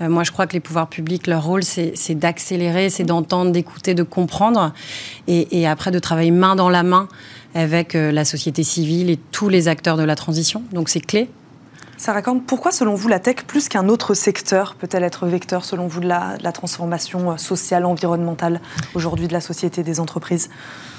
[0.01, 3.93] Euh, moi, je crois que les pouvoirs publics, leur rôle, c'est d'accélérer, c'est d'entendre, d'écouter,
[3.93, 4.73] de comprendre,
[5.27, 7.07] et, et après de travailler main dans la main
[7.57, 10.61] avec euh, la société civile et tous les acteurs de la transition.
[10.71, 11.27] Donc c'est clé.
[11.97, 15.87] Ça raconte pourquoi, selon vous, la tech, plus qu'un autre secteur, peut-elle être vecteur, selon
[15.87, 18.61] vous, de la, de la transformation euh, sociale, environnementale
[18.93, 20.49] aujourd'hui de la société, des entreprises?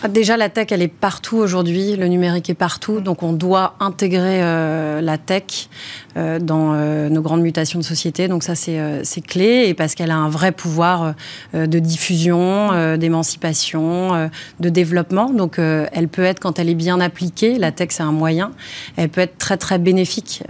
[0.02, 1.94] Ah, Déjà, la tech, elle est partout aujourd'hui.
[1.94, 3.00] Le numérique est partout.
[3.00, 5.68] Donc, on doit intégrer euh, la tech
[6.16, 8.26] euh, dans euh, nos grandes mutations de société.
[8.26, 9.66] Donc, ça, c'est clé.
[9.68, 11.14] Et parce qu'elle a un vrai pouvoir
[11.54, 15.30] de diffusion, euh, d'émancipation, de développement.
[15.30, 18.52] Donc, elle peut être, quand elle est bien appliquée, la tech, c'est un moyen,
[18.96, 20.42] elle peut être très, très bénéfique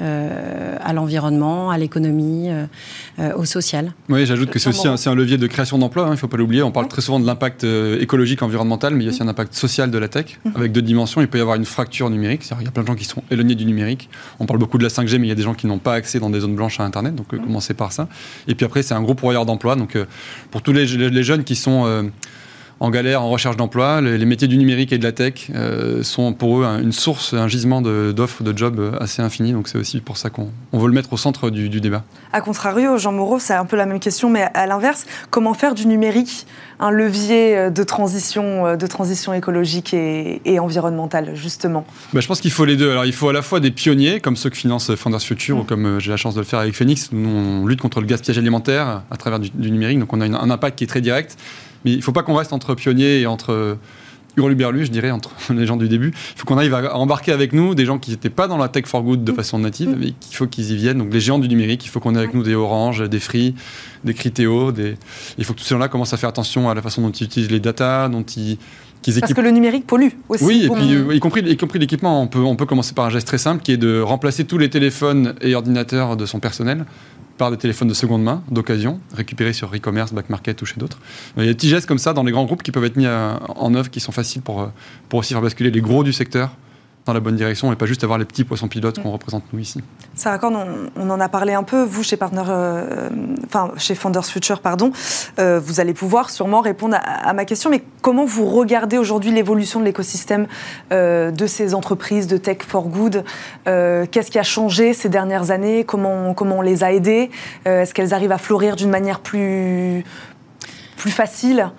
[0.80, 2.66] à l'environnement, à l'économie, euh,
[3.18, 3.92] euh, au social.
[4.08, 6.36] Oui, j'ajoute que c'est aussi un, levier de création d'emplois, hein, il ne faut pas
[6.36, 6.62] l'oublier.
[6.62, 9.28] On parle très souvent de l'impact euh, écologique, environnemental, mais il y a aussi un
[9.28, 11.20] impact social de la tech, avec deux dimensions.
[11.20, 13.04] Il peut y avoir une fracture numérique, c'est-à-dire il y a plein de gens qui
[13.04, 14.08] sont éloignés du numérique.
[14.40, 15.94] On parle beaucoup de la 5G, mais il y a des gens qui n'ont pas
[15.94, 18.08] accès dans des zones blanches à Internet, donc euh, commencer par ça.
[18.46, 19.76] Et puis après, c'est un gros pourvoyeur d'emplois.
[19.76, 20.04] Donc euh,
[20.50, 22.02] pour tous les, les jeunes qui sont euh,
[22.80, 24.00] en galère, en recherche d'emploi.
[24.00, 26.92] Les, les métiers du numérique et de la tech euh, sont pour eux un- une
[26.92, 29.52] source, un gisement d'offres, de, jobs euh, assez infini.
[29.52, 32.04] Donc c'est aussi pour ça qu'on on veut le mettre au centre du, du débat.
[32.32, 35.74] A contrario, Jean Moreau, c'est un peu la même question, mais à l'inverse, comment faire
[35.74, 36.46] du numérique
[36.80, 41.84] un levier euh, de transition, de transition écologique et, et environnementale, justement?
[42.12, 42.92] Bah, je pense qu'il faut les deux.
[42.92, 45.64] Alors, il faut à la fois des pionniers, comme ceux qui financent Founders Future, ou
[45.64, 47.08] comme euh, j'ai la chance de le faire avec Phoenix.
[47.10, 50.26] Nous, on lutte contre le gaspillage alimentaire à travers du, du numérique, donc on a
[50.26, 51.36] une- un impact qui est très direct.
[51.88, 53.74] Mais il ne faut pas qu'on reste entre pionniers et entre euh,
[54.36, 56.08] hurluberlus, je dirais, entre les gens du début.
[56.08, 58.68] Il faut qu'on arrive à embarquer avec nous des gens qui n'étaient pas dans la
[58.68, 60.98] tech for good de façon native, mais qu'il faut qu'ils y viennent.
[60.98, 63.54] Donc, les géants du numérique, il faut qu'on ait avec nous des Orange, des Free,
[64.04, 64.70] des Critéo.
[64.72, 64.96] Des...
[65.38, 67.24] Il faut que tous ces gens-là commencent à faire attention à la façon dont ils
[67.24, 68.58] utilisent les data, dont ils,
[69.02, 70.44] qu'ils Parce équipent que le numérique pollue aussi.
[70.44, 73.06] oui, et puis euh, y compris, y compris l'équipement, on peut, on peut commencer par
[73.06, 76.40] un geste très simple qui est de remplacer tous les téléphones et ordinateurs de son
[76.40, 76.84] personnel
[77.38, 80.98] par des téléphones de seconde main, d'occasion, récupérés sur e-commerce, back market ou chez d'autres.
[81.36, 82.96] Il y a des petits gestes comme ça dans les grands groupes qui peuvent être
[82.96, 84.66] mis à- en œuvre, qui sont faciles pour, euh,
[85.08, 86.50] pour aussi faire basculer les gros du secteur
[87.06, 89.58] dans la bonne direction et pas juste avoir les petits poissons pilotes qu'on représente nous
[89.58, 89.82] ici.
[90.14, 91.82] Sarah Korn, on, on en a parlé un peu.
[91.82, 93.08] Vous, chez Partner, euh,
[93.46, 94.92] enfin chez Founders Future, pardon,
[95.38, 97.70] euh, vous allez pouvoir sûrement répondre à, à ma question.
[97.70, 100.48] Mais comment vous regardez aujourd'hui l'évolution de l'écosystème
[100.92, 103.24] euh, de ces entreprises de tech for good
[103.66, 105.84] Euh, Qu'est-ce qui a changé ces dernières années?
[105.84, 107.30] Comment, comment on les a aidées?
[107.66, 110.04] Euh, Est-ce qu'elles arrivent à fleurir d'une manière plus
[110.96, 111.70] plus facile?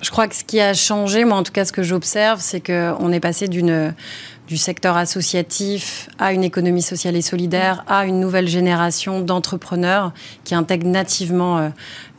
[0.00, 2.60] Je crois que ce qui a changé, moi en tout cas ce que j'observe, c'est
[2.60, 3.92] qu'on est passé d'une
[4.48, 10.12] du secteur associatif à une économie sociale et solidaire, à une nouvelle génération d'entrepreneurs
[10.44, 11.70] qui intègrent nativement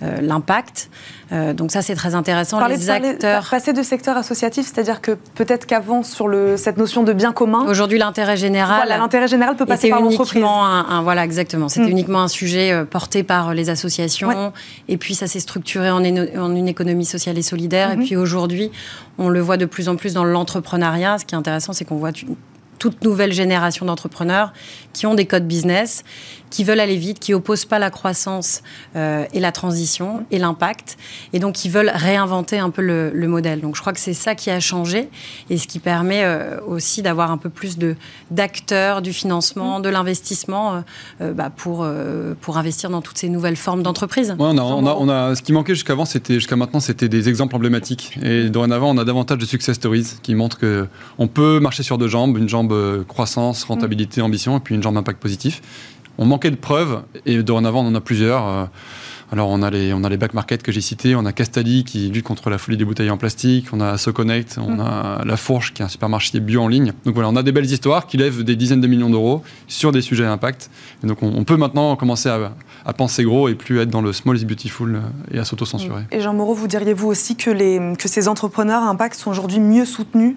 [0.02, 0.90] euh, euh, l'impact.
[1.32, 2.58] Euh, donc ça, c'est très intéressant.
[2.58, 3.48] Parler les de- parler- acteurs...
[3.50, 7.66] passer de secteur associatif, c'est-à-dire que peut-être qu'avant sur le, cette notion de bien commun,
[7.68, 8.78] Aujourd'hui, l'intérêt général...
[8.78, 10.42] voilà, l'intérêt général peut passer par l'entreprise.
[10.44, 11.92] un, un- voilà exactement c'était Mm.
[11.92, 14.52] uniquement un sujet euh, porté par les associations Ouais.
[14.88, 18.02] et puis ça s'est structuré en, éno- en une économie sociale et solidaire Mhm.
[18.02, 18.72] et puis aujourd'hui
[19.18, 21.98] on le voit de plus en plus dans l'entrepreneuriat ce qui est intéressant c'est qu'on
[21.98, 22.12] voit
[22.80, 24.54] toute nouvelle génération d'entrepreneurs
[24.94, 26.06] qui ont des codes business,
[26.50, 28.62] qui veulent aller vite, qui opposent pas la croissance
[28.96, 30.98] euh, et la transition et l'impact,
[31.34, 33.62] et donc qui veulent réinventer un peu le, le modèle.
[33.62, 35.10] Donc je crois que c'est ça qui a changé
[35.50, 37.96] et ce qui permet euh, aussi d'avoir un peu plus de
[38.32, 40.84] d'acteurs du financement, de l'investissement
[41.22, 41.88] euh, bah, pour
[42.42, 44.32] pour investir dans toutes ces nouvelles formes d'entreprises.
[44.32, 47.10] Ouais, on a, on a- on a- ce qui manquait jusqu'avant, c'était jusqu'à maintenant, c'était
[47.10, 48.18] des exemples emblématiques.
[48.24, 51.98] Et dorénavant, on a davantage de success stories qui montrent que on peut marcher sur
[51.98, 55.62] deux jambes, une jambe croissance, rentabilité, ambition, et puis une jambe impact positif.
[56.20, 58.48] On manquait de preuves, et dorénavant, on en a plusieurs.
[58.48, 58.66] Euh,
[59.32, 61.84] Alors, on a les, on a les back market que j'ai cités, on a Castali
[61.84, 65.38] qui lutte contre la folie des bouteilles en plastique, on a SoConnect, on a La
[65.38, 66.94] Fourche qui est un supermarché bio en ligne.
[67.06, 69.92] Donc voilà, on a des belles histoires qui lèvent des dizaines de millions d'euros sur
[69.92, 70.72] des sujets à impact.
[71.04, 72.54] Et donc, on, on peut maintenant commencer à,
[72.86, 76.04] à penser gros et plus être dans le small is beautiful euh, et à s'auto-censurer.
[76.12, 79.60] Et Jean Moreau, vous diriez-vous aussi que, les, que ces entrepreneurs à impact sont aujourd'hui
[79.60, 80.36] mieux soutenus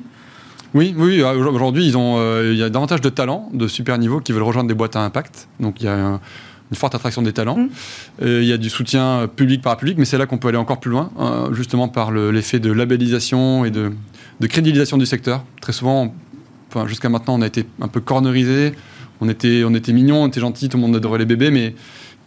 [0.75, 3.99] Oui, oui, euh, aujourd'hui, ils ont, euh, il y a davantage de talents de super
[3.99, 5.49] niveau qui veulent rejoindre des boîtes à impact.
[5.61, 6.21] Donc, il y a un-
[6.71, 7.59] une forte attraction des talents.
[7.59, 7.69] Mm.
[8.23, 10.57] Euh, il y a du soutien public par public, mais c'est là qu'on peut aller
[10.57, 13.93] encore plus loin, euh, justement par le- l'effet de labellisation et de,
[14.41, 15.45] de crédibilisation du secteur.
[15.61, 16.15] Très souvent,
[16.71, 18.73] enfin, jusqu'à maintenant, on a été un peu cornerisé.
[19.21, 21.75] On était, on était mignon, on était gentil, tout le monde adorait les bébés, mais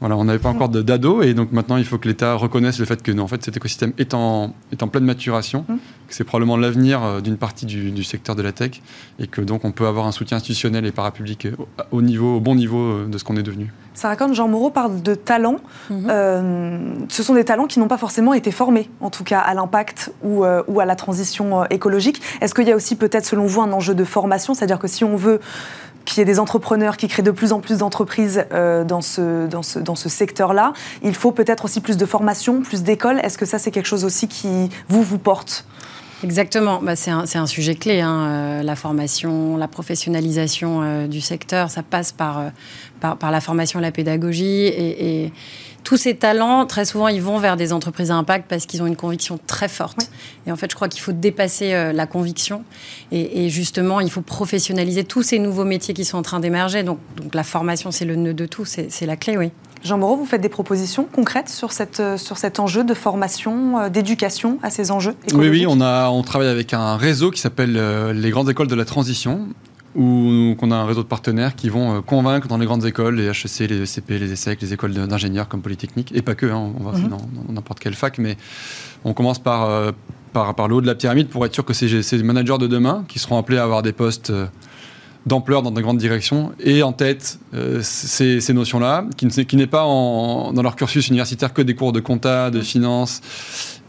[0.01, 1.21] voilà, on n'avait pas encore de- d'ado.
[1.21, 3.55] Et donc maintenant, il faut que l'État reconnaisse le fait que non, en fait, cet
[3.57, 5.75] écosystème est en, est en pleine maturation, Mm.
[6.07, 8.81] que c'est probablement l'avenir euh, d'une partie du, du secteur de la tech,
[9.19, 11.47] et que donc on peut avoir un soutien institutionnel et parapublic
[11.91, 13.71] au, au niveau, au bon niveau euh, de ce qu'on est devenu.
[13.93, 15.55] Sarah Korn, Jean Moreau parle de talents.
[15.89, 16.07] Mhm.
[16.09, 19.53] Euh, ce sont des talents qui n'ont pas forcément été formés, en tout cas à
[19.53, 22.21] l'impact ou, euh, ou à la transition euh, écologique.
[22.41, 24.53] Est-ce qu'il y a aussi peut-être, selon vous, un enjeu de formation?
[24.53, 25.39] C'est-à-dire que si on veut
[26.05, 29.47] qu'il y ait des entrepreneurs qui créent de plus en plus d'entreprises euh, dans ce,
[29.47, 33.19] dans ce, dans ce secteur-là, il faut peut-être aussi plus de formation, plus d'écoles.
[33.23, 35.65] Est-ce que ça, c'est quelque chose aussi qui, vous, vous porte?
[36.23, 38.01] Exactement, bah, c'est un, un, sujet clé.
[38.01, 38.63] Hein.
[38.63, 42.41] la formation, la professionnalisation du secteur, ça passe par,
[42.99, 44.65] par, la formation la pédagogie.
[44.65, 45.31] et
[45.85, 48.87] tous ces talents, très souvent, ils vont vers des entreprises à impact parce qu'ils ont
[48.87, 50.09] une conviction très forte.
[50.47, 52.63] Et en fait, je crois qu'il faut dépasser euh, la conviction.
[53.11, 56.83] Et, justement, il faut professionnaliser tous ces nouveaux métiers qui sont en train d'émerger.
[56.83, 59.51] Donc, donc, la formation, c'est le nœud de tout, c'est la clé, oui.
[59.83, 63.77] Jean Moreau, vous faites des propositions concrètes sur, cette, euh, sur cet enjeu de formation,
[63.77, 67.39] euh, d'éducation à ces enjeux Oui, oui, on, a, on travaille avec un réseau qui
[67.39, 69.47] s'appelle les grandes écoles de la transition
[69.95, 73.15] ou qu'on a un réseau de partenaires qui vont euh, convaincre dans les grandes écoles,
[73.15, 76.73] les HEC, les ECP, les ESSEC, les écoles d'ingénieurs comme Polytechnique, et pas que, hein,
[76.77, 77.09] on va mhm.
[77.09, 78.37] dans n'importe quelle fac, mais
[79.05, 79.91] on commence par, euh,
[80.33, 82.67] par, par, le haut de la pyramide pour être sûr que ces, ces managers de
[82.67, 84.47] demain, qui seront appelés à avoir des postes euh,
[85.25, 87.39] d'ampleur dans de grandes directions, et en tête
[87.81, 91.93] ces, ces notions-là, qui, qui n'est pas en, dans leur cursus universitaire que des cours
[91.93, 93.21] de compta, de finance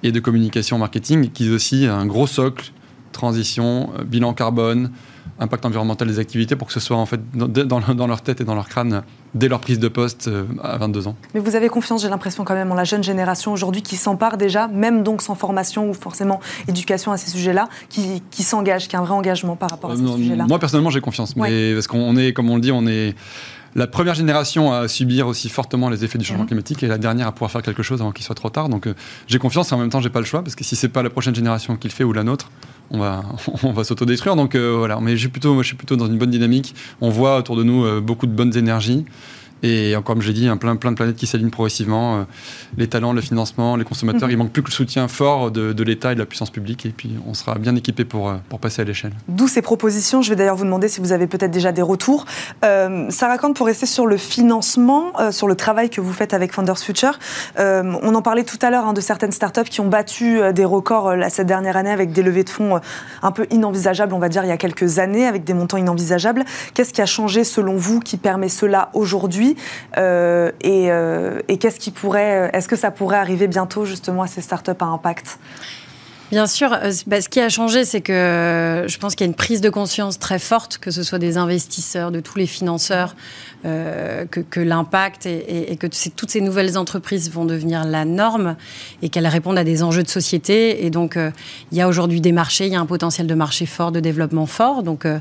[0.03, 2.73] et de communication marketing, qui est aussi un gros socle,
[3.13, 4.93] transition, bilan carbone,
[5.39, 8.45] impact environnemental des activités pour que ce soit en fait dans, dans, leur tête et
[8.45, 9.03] dans leur crâne
[9.35, 11.17] dès leur prise de poste euh, à 22 ans.
[11.35, 14.37] Mais vous avez confiance, j'ai l'impression quand même, en la jeune génération aujourd'hui qui s'empare
[14.39, 18.97] déjà, même donc sans formation ou forcément éducation à ces sujets-là, qui, qui s'engage, qui
[18.97, 20.47] a un vrai engagement par rapport à ces euh, sujets-là.
[20.49, 23.15] Moi personnellement j'ai confiance, mais parce qu'on est, comme on le dit, on est
[23.77, 26.49] la première génération à subir aussi fortement les effets du changement mhm.
[26.49, 28.71] climatique et la dernière à pouvoir faire quelque chose avant qu'il soit trop tard.
[28.71, 28.95] Donc euh,
[29.27, 31.03] j'ai confiance et en même temps j'ai pas le choix parce que si c'est pas
[31.03, 32.51] la prochaine génération qui le fait ou la nôtre,
[32.91, 33.25] on va,
[33.63, 34.37] on va s'autodétruire.
[34.37, 36.75] Donc euh, voilà, mais je suis plutôt dans une bonne dynamique.
[37.01, 39.05] On voit autour de nous euh, beaucoup de bonnes énergies.
[39.63, 42.19] Et encore, comme j'ai dit, un plein, plein de planètes qui s'alignent progressivement.
[42.19, 42.23] Euh,
[42.77, 44.33] les talents, le financement, les consommateurs, mhm.
[44.33, 46.87] il manque plus que le soutien fort de, l'État et de la puissance publique.
[46.87, 49.13] Et puis, on sera bien équipé pour, euh, pour passer à l'échelle.
[49.29, 50.23] D'où ces propositions.
[50.23, 52.27] Je vais d'ailleurs vous demander si vous avez peut-être déjà des retours.
[52.65, 56.35] Euh, Sarah Kant, pour rester sur le financement, euh, sur le travail que vous faites
[56.35, 57.19] avec Founders Future,
[57.59, 61.13] on en parlait tout à l'heure hein, de certaines startups qui ont battu des records
[61.29, 62.81] cette dernière année avec des levées de fonds
[63.23, 66.45] un peu inenvisageables, on va dire, il y a quelques années, avec des montants inenvisageables.
[66.75, 69.46] Qu'est-ce qui a changé selon vous qui permet cela aujourd'hui?
[69.99, 74.41] Euh, euh, et, qu'est-ce qui pourrait, est-ce que ça pourrait arriver bientôt justement à ces
[74.41, 75.39] startups à impact?
[76.31, 79.31] Bien sûr, euh, bah, ce qui a changé, c'est que je pense qu'il y a
[79.31, 83.15] une prise de conscience très forte, que ce soit des investisseurs, de tous les financeurs,
[83.67, 88.55] euh, que, l'impact et, que toutes ces nouvelles entreprises vont devenir la norme
[89.03, 90.85] et qu'elles répondent à des enjeux de société.
[90.85, 91.31] Et donc, euh,
[91.73, 93.99] il y a aujourd'hui des marchés, il y a un potentiel de marché fort, de
[93.99, 94.85] développement fort.
[94.85, 95.19] Donc, euh,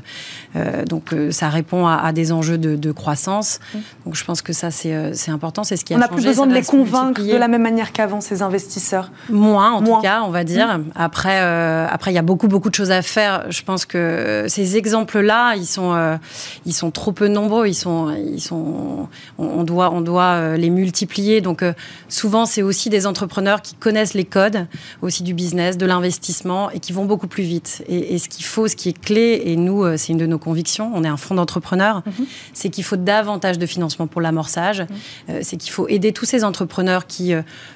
[0.88, 3.58] donc ça répond à, des enjeux de, croissance.
[3.74, 3.78] Mmh.
[4.04, 5.64] Donc, je pense que ça, c'est important.
[5.64, 7.92] C'est ce qui a On n'a plus besoin de les convaincre de la même manière
[7.92, 9.10] qu'avant, ces investisseurs.
[9.28, 10.78] Moins, en tout cas, on va dire.
[10.78, 10.84] Mmh.
[10.94, 13.46] Après, après, il y a beaucoup, beaucoup de choses à faire.
[13.50, 16.18] Je pense que ces exemples-là, ils sont,
[16.64, 17.66] ils sont trop peu nombreux.
[17.66, 21.40] Ils sont, sont, on, doit, on doit euh, les multiplier.
[21.40, 21.72] Donc euh,
[22.08, 24.66] souvent, c'est aussi des entrepreneurs qui connaissent les codes,
[25.02, 27.84] aussi du business, de l'investissement, et qui vont beaucoup plus vite.
[27.88, 30.38] Et, ce qu'il faut, ce qui est clé, et nous, euh, c'est une de nos
[30.38, 32.26] convictions, on est un fonds d'entrepreneurs, mhm.
[32.52, 34.80] c'est qu'il faut davantage de financement pour l'amorçage.
[34.80, 35.42] Mhm.
[35.42, 37.32] c'est qu'il faut aider tous ces entrepreneurs qui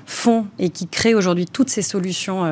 [0.07, 2.45] font et qui créent aujourd'hui toutes ces solutions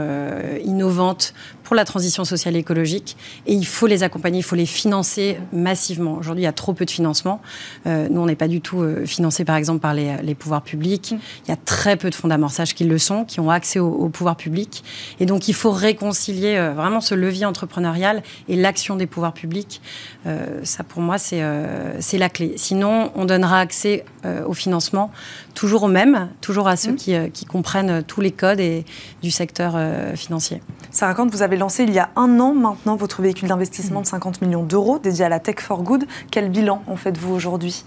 [0.64, 1.34] innovantes
[1.68, 3.14] pour la transition sociale et écologique.
[3.46, 6.14] Et il faut les accompagner, il faut les financer massivement.
[6.14, 7.42] Aujourd'hui, il y a trop peu de financement.
[7.86, 11.12] Euh, nous, on n'est pas du tout euh, financé, par exemple, par les, pouvoirs publics.
[11.12, 11.18] Mm.
[11.44, 14.08] Il y a très peu de fonds d'amorçage qui le sont, qui ont accès au,
[14.08, 14.82] pouvoir public.
[15.20, 19.82] Et donc, il faut réconcilier euh, vraiment ce levier entrepreneurial et l'action des pouvoirs publics.
[20.62, 21.38] ça, pour moi, c'est
[22.14, 22.54] la clé.
[22.56, 24.06] Sinon, on donnera accès
[24.46, 25.10] au financement
[25.54, 26.96] toujours aux mêmes, toujours à ceux mm.
[26.96, 28.84] qui, qui, comprennent tous les codes et,
[29.22, 29.76] du secteur
[30.16, 30.62] financier.
[30.90, 34.06] Ça raconte, vous avez lancé il y a un an maintenant votre véhicule d'investissement de
[34.06, 36.06] 50 millions d'euros dédié à la Tech for Good.
[36.30, 37.84] Quel bilan en faites-vous aujourd'hui?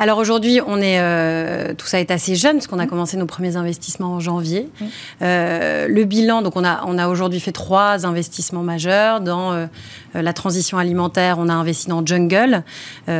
[0.00, 2.88] Alors aujourd'hui, on est, euh, tout ça est assez jeune, parce qu'on a mmh.
[2.88, 4.70] commencé nos premiers investissements en janvier.
[4.80, 4.84] Mmh.
[5.20, 9.20] Euh, le bilan, donc on a, on a aujourd'hui fait trois investissements majeurs.
[9.20, 9.66] Dans euh,
[10.14, 12.64] la transition alimentaire, on a investi dans Jungle,
[13.06, 13.12] qui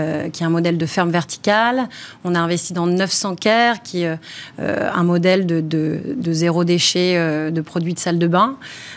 [0.42, 1.86] est un modèle de ferme verticale.
[2.24, 4.18] On a investi dans 900 Care, qui est
[4.58, 8.56] un modèle de, de, de, zéro déchet de produits de salle de bain.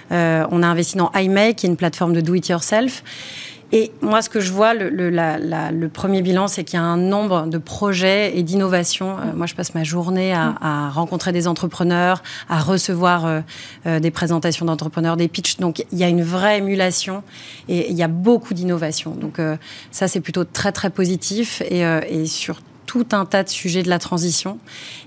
[0.10, 3.04] on a investi dans iMake, qui est une plateforme de do-it-yourself.
[3.75, 7.47] Et moi, ce que je vois, le, premier bilan, c'est qu'il y a un nombre
[7.47, 9.17] de projets et d'innovations.
[9.17, 13.41] Euh, moi, je passe ma journée à, rencontrer des entrepreneurs, à recevoir euh,
[13.88, 15.57] euh, des présentations d'entrepreneurs, des pitchs.
[15.57, 17.23] Donc, il y a une vraie émulation
[17.67, 19.15] et il y a beaucoup d'innovations.
[19.15, 19.41] Donc,
[19.89, 21.63] ça, c'est plutôt très, très positif.
[21.71, 24.58] Et, et sur tout un tas de sujets de la transition.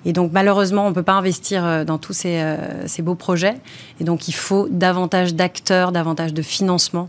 [0.05, 3.55] Et donc, malheureusement, on ne peut pas investir dans tous ces, ces beaux projets.
[4.01, 7.09] Et donc, il faut davantage d'acteurs, davantage de financement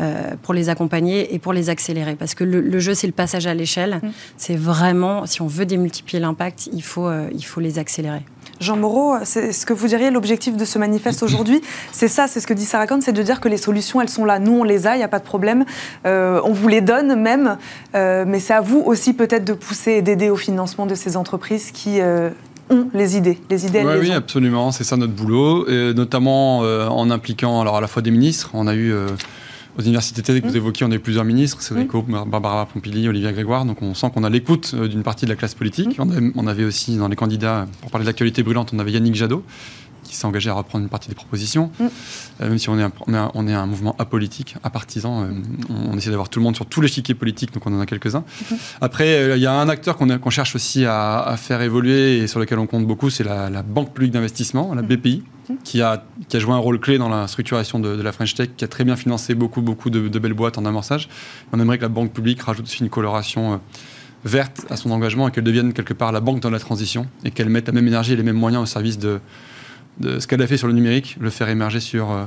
[0.00, 2.14] euh, pour les accompagner et pour les accélérer.
[2.14, 3.98] Parce que le, jeu, c'est le passage à l'échelle.
[4.00, 4.10] Mm.
[4.36, 8.22] C'est vraiment, si on veut démultiplier l'impact, il faut, euh, il faut les accélérer.
[8.60, 11.60] Jean Moreau, c'est ce que vous diriez, l'objectif de ce manifeste aujourd'hui,
[11.92, 14.08] c'est ça, c'est ce que dit Sarah Kahn, c'est de dire que les solutions, elles
[14.08, 14.38] sont là.
[14.38, 15.64] Nous, on les a, il n'y a pas de problème.
[16.06, 17.56] Euh, on vous les donne même,
[17.94, 21.16] euh, mais c'est à vous aussi peut-être de pousser et d'aider au financement de ces
[21.16, 22.30] entreprises qui euh,
[22.70, 23.38] ont les idées.
[23.48, 24.16] Les idées, elles Ouais, les oui, ont.
[24.16, 28.50] absolument, c'est ça notre boulot, et notamment en impliquant alors à la fois des ministres.
[28.54, 28.92] On a eu
[29.78, 30.56] aux universités que vous Mm.
[30.56, 34.10] évoquiez, on a eu plusieurs ministres, Cédric O, Barbara Pompili, Olivier Grégoire, donc on sent
[34.12, 35.98] qu'on a l'écoute euh, d'une partie de la classe politique.
[35.98, 36.32] Mm.
[36.34, 39.44] On, avait aussi dans les candidats, pour parler de l'actualité brûlante, on avait Yannick Jadot
[40.04, 41.70] qui s'est engagé à reprendre une partie des propositions.
[41.78, 41.84] Mm.
[42.40, 45.22] Euh, même si on est, un, on, est un, on est un mouvement apolitique, apartisan,
[45.24, 45.26] euh,
[45.68, 47.86] on, on essaie d'avoir tout le monde sur tout l'échiquier politique, donc on en a
[47.86, 48.24] quelques-uns.
[48.80, 52.26] Après, euh, il y a un acteur qu'on cherche aussi à, à faire évoluer et
[52.26, 55.22] sur lequel on compte beaucoup, c'est la, la Banque publique d'investissement, la BPI,
[55.64, 58.50] qui a, qui a joué un rôle clé dans la structuration de, la French Tech,
[58.56, 61.08] qui a très bien financé beaucoup, beaucoup de, de belles boîtes en amorçage.
[61.52, 63.56] On aimerait que la Banque publique rajoute aussi une coloration euh,
[64.24, 67.30] verte à son engagement et qu'elle devienne quelque part la banque dans la transition et
[67.30, 69.20] qu'elle mette la même énergie et les mêmes moyens au service de,
[70.00, 72.24] de ce qu'elle a fait sur le numérique, le faire émerger sur euh,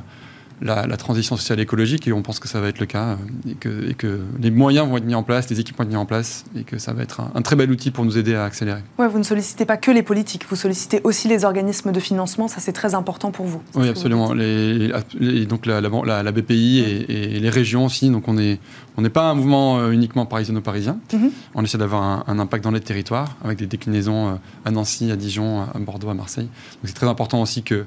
[0.61, 3.09] la, la transition sociale et écologique, et on pense que ça va être le cas,
[3.09, 3.15] euh,
[3.49, 5.89] et que, et que les moyens vont être mis en place, les équipes vont être
[5.89, 8.17] mis en place, et que ça va être un, un très bel outil pour nous
[8.17, 8.81] aider à accélérer.
[8.99, 12.47] Ouais, vous ne sollicitez pas que les politiques, vous sollicitez aussi les organismes de financement,
[12.47, 13.61] ça c'est très important pour vous.
[13.75, 14.33] Oui, absolument.
[14.33, 18.09] Les, les- donc la, la, la- la BPI et, et les régions aussi.
[18.09, 18.59] Donc on est,
[18.97, 20.97] on n'est pas un mouvement euh, uniquement parisino-parisien.
[21.13, 21.31] Mhm.
[21.55, 24.33] On essaie d'avoir un, un impact dans les territoires avec des déclinaisons euh,
[24.65, 26.45] à Nancy, à Dijon, à Bordeaux, à Marseille.
[26.45, 27.85] Donc c'est très important aussi que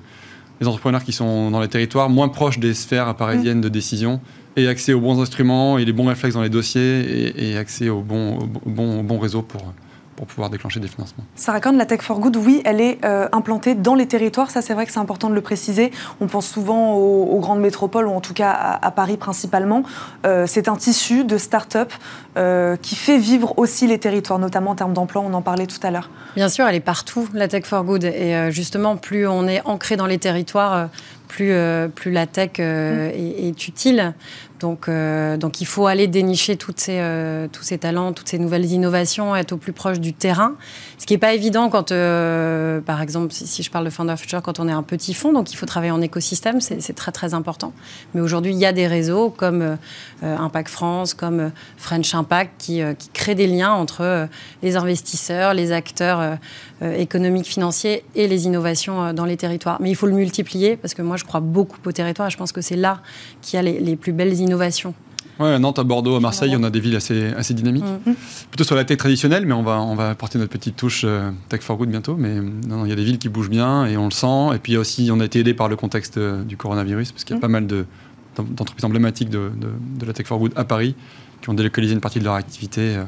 [0.61, 4.21] les entrepreneurs qui sont dans les territoires, moins proches des sphères parisiennes de décision,
[4.57, 7.89] aient accès aux bons instruments et les bons réflexes dans les dossiers et, et accès
[7.89, 9.73] au bon, au pour,
[10.17, 11.25] pour pouvoir déclencher des financements.
[11.35, 14.51] Sarah Kahn, la Tech for Good, oui, elle est euh, implantée dans les territoires.
[14.51, 15.91] Ça, c'est vrai que c'est important de le préciser.
[16.21, 19.83] On pense souvent aux, aux grandes métropoles, ou en tout cas à, à Paris principalement.
[20.27, 21.93] Euh, c'est un tissu de start-up
[22.37, 25.23] euh, qui fait vivre aussi les territoires, notamment en termes d'emploi.
[25.27, 26.11] On en parlait tout à l'heure.
[26.37, 28.05] Bien sûr, elle est partout, la tech for good.
[28.05, 30.87] Et euh, justement, plus on est ancré dans les territoires, euh,
[31.35, 34.15] plus, euh, plus la tech euh, est, est utile.
[34.61, 37.03] Donc, euh, donc il faut aller dénicher toutes ces,
[37.53, 40.55] tous ces talents, toutes ces nouvelles innovations, être au plus proche du terrain.
[40.97, 44.41] Ce qui n'est pas évident quand, par exemple, si, si je parle de Founder Future,
[44.41, 47.35] quand on est un petit fonds, donc il faut travailler en écosystème, c'est très très
[47.35, 47.75] important.
[48.15, 49.77] Mais aujourd'hui, il y a des réseaux comme
[50.23, 54.29] Impact France, comme French Impact, qui, qui créent des liens entre
[54.63, 56.39] les investisseurs, les acteurs
[56.81, 59.79] économiques, financiers et les innovations dans les territoires.
[59.81, 62.37] Mais il faut le multiplier parce que moi, je crois beaucoup au territoire et je
[62.37, 63.01] pense que c'est là
[63.43, 64.95] qu'il y a les, les plus belles innovations.
[65.41, 67.85] Ouais, à Nantes, à Bordeaux, à Marseille, on a des villes assez, assez dynamiques.
[68.07, 68.15] Mhm.
[68.51, 71.31] Plutôt sur la tech traditionnelle, mais on va, on va apporter notre petite touche euh,
[71.49, 72.15] tech for good bientôt.
[72.17, 74.55] Mais il y a des villes qui bougent bien et on le sent.
[74.55, 77.35] Et puis aussi, on a été aidé par le contexte euh, du coronavirus, parce qu'il
[77.35, 77.41] y a Mhm.
[77.41, 77.85] pas mal de-
[78.39, 80.95] d'entreprises emblématiques de, de- de la tech for good à Paris
[81.43, 83.05] qui ont délocalisé une partie de leur activité euh,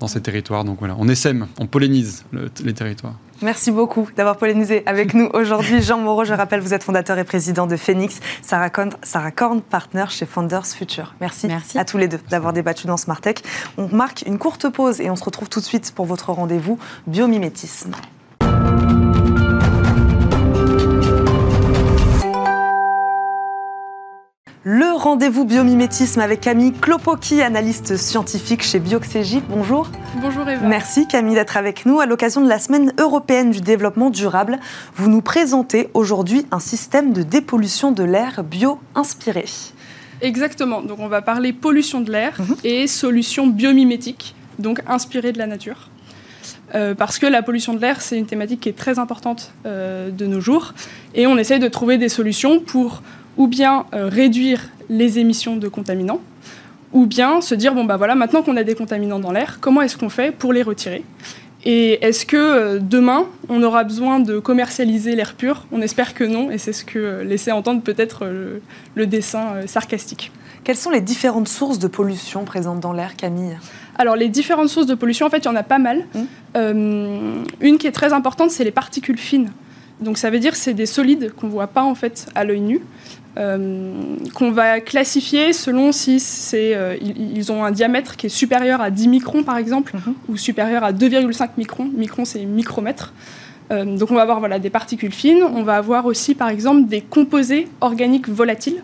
[0.00, 0.64] dans ces territoires.
[0.64, 3.14] Donc voilà, on essaime, on pollinise le- les territoires.
[3.42, 5.82] Merci beaucoup d'avoir pollinisé avec nous aujourd'hui.
[5.82, 9.60] Jean Moreau, je rappelle, vous êtes fondateur et président de Phoenix, Sarah Korn, Sarah Korn
[9.60, 11.14] partner chez Founders Future.
[11.20, 11.76] Merci, Merci.
[11.78, 13.36] à tous les deux d'avoir débattu dans Smart Tech.
[13.76, 16.78] On marque une courte pause et on se retrouve tout de suite pour votre rendez-vous
[17.06, 17.92] biomimétisme.
[25.04, 29.42] Rendez-vous biomimétisme avec Camille Klopoki, analyste scientifique chez Bioxégie.
[29.50, 29.90] Bonjour.
[30.22, 30.66] Bonjour Eva.
[30.66, 32.00] Merci Camille d'être avec nous.
[32.00, 34.58] À l'occasion de la Semaine européenne du développement durable,
[34.96, 39.44] vous nous présentez aujourd'hui un système de dépollution de l'air bio-inspiré.
[40.22, 40.80] Exactement.
[40.80, 42.56] Donc on va parler pollution de l'air Mhm.
[42.64, 45.90] et solutions biomimétiques, donc inspirées de la nature.
[46.74, 50.10] Euh, parce que la pollution de l'air, c'est une thématique qui est très importante euh,
[50.10, 50.72] de nos jours.
[51.14, 53.02] Et on essaye de trouver des solutions pour
[53.36, 56.20] ou bien euh, réduire les émissions de contaminants,
[56.92, 59.82] ou bien se dire, bon bah voilà, maintenant qu'on a des contaminants dans l'air, comment
[59.82, 61.04] est-ce qu'on fait pour les retirer?
[61.66, 65.66] Et est-ce que euh, demain, on aura besoin de commercialiser l'air pur?
[65.72, 68.60] On espère que non, et c'est ce que laissait entendre peut-être euh,
[68.94, 70.30] le, le dessin sarcastique.
[70.62, 73.56] Quelles sont les différentes sources de pollution présentes dans l'air, Camille?
[73.96, 76.06] Alors, les différentes sources de pollution, en fait, il y en a pas mal.
[76.14, 76.20] Mm.
[76.56, 79.50] Euh, une qui est très importante, c'est les particules fines.
[80.00, 82.44] Donc, ça veut dire que c'est des solides qu'on ne voit pas, en fait, à
[82.44, 82.80] l'œil nu,
[83.36, 88.90] qu'on va classifier selon si c'est, euh, ils, ont un diamètre qui est supérieur à
[88.90, 90.14] 10 microns, par exemple, Mhm.
[90.28, 91.90] ou supérieur à 2,5 microns.
[91.92, 93.12] Microns, c'est micromètre.
[93.72, 95.42] Euh, donc, on va avoir voilà, des particules fines.
[95.42, 98.82] On va avoir aussi, par exemple, des composés organiques volatiles.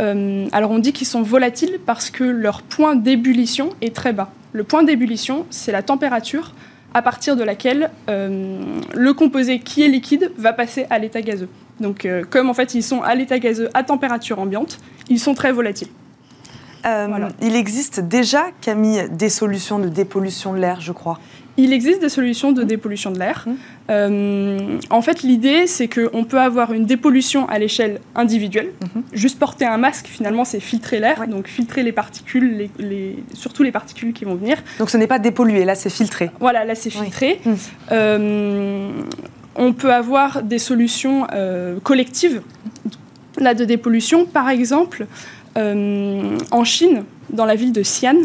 [0.00, 4.30] Euh, alors on dit qu'ils sont volatiles parce que leur point d'ébullition est très bas.
[4.52, 6.54] Le point d'ébullition, c'est la température
[6.94, 8.60] à partir de laquelle euh,
[8.94, 11.48] le composé qui est liquide va passer à l'état gazeux.
[11.80, 15.34] Donc euh, comme en fait ils sont à l'état gazeux à température ambiante, ils sont
[15.34, 15.88] très volatiles.
[16.86, 17.28] Euh, Voilà.
[17.40, 21.18] Il existe déjà, Camille, des solutions de dépollution de l'air, je crois.
[21.56, 23.44] il existe des solutions de dépollution de l'air.
[23.46, 23.52] Mmh.
[23.90, 28.70] Euh, en fait, l'idée, c'est qu'on peut avoir une dépollution à l'échelle individuelle.
[28.80, 29.00] Mmh.
[29.12, 33.62] Juste porter un masque, finalement, c'est filtrer l'air, donc filtrer les particules, les, les- surtout
[33.62, 34.56] les particules qui vont venir.
[34.80, 36.30] Donc ce n'est pas dépollué, là c'est filtré.
[36.40, 37.02] Voilà, là, c'est Oui.
[37.04, 37.40] filtré.
[37.44, 37.52] Mmh.
[37.92, 38.90] Euh,
[39.56, 42.42] on peut avoir des solutions euh, collectives
[43.38, 44.24] là, de dépollution.
[44.24, 45.06] Par exemple,
[45.56, 48.16] euh, en Chine, dans la ville de Xi'an,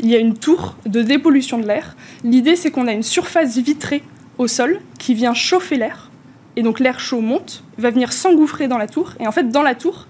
[0.00, 1.96] il y a une tour de dépollution de l'air.
[2.24, 4.02] L'idée, c'est qu'on a une surface vitrée
[4.38, 6.10] au sol qui vient chauffer l'air.
[6.56, 9.14] Et donc l'air chaud monte, va venir s'engouffrer dans la tour.
[9.20, 10.06] Et en fait, dans la tour,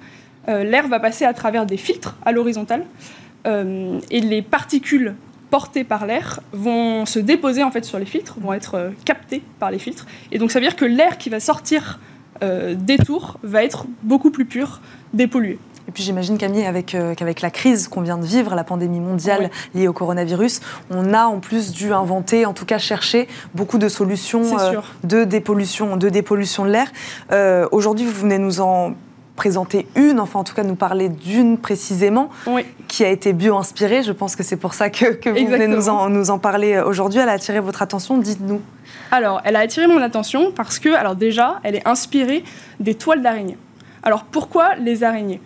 [0.48, 2.84] euh, l'air va passer à travers des filtres à l'horizontale.
[3.44, 5.16] Et les particules
[5.52, 9.42] portées par l'air vont se déposer en fait sur les filtres, vont être euh, captées
[9.60, 10.06] par les filtres.
[10.32, 12.00] Et donc ça veut dire que l'air qui va sortir
[12.42, 14.80] euh, des tours va être beaucoup plus pur,
[15.12, 15.58] dépollué.
[15.88, 19.00] Et puis j'imagine Camille, avec, euh, qu'avec la crise qu'on vient de vivre, la pandémie
[19.00, 23.78] mondiale liée au coronavirus, on a en plus dû inventer, en tout cas chercher beaucoup
[23.78, 27.68] de solutions euh, de dépollution, de dépollution de l'air.
[27.72, 28.94] Aujourd'hui, vous venez nous en
[29.36, 32.64] présenter une, enfin en tout cas nous parler d'une précisément, Oui.
[32.88, 34.02] qui a été bio-inspirée.
[34.02, 36.78] Je pense que c'est pour ça que, que vous venez nous en, nous en parler
[36.80, 37.18] aujourd'hui.
[37.20, 38.60] Elle a attiré votre attention, dites-nous.
[39.10, 42.44] Alors, elle a attiré mon attention parce que, alors déjà, elle est inspirée
[42.80, 43.56] des toiles d'araignée.
[44.02, 45.40] Alors, pourquoi les araignées?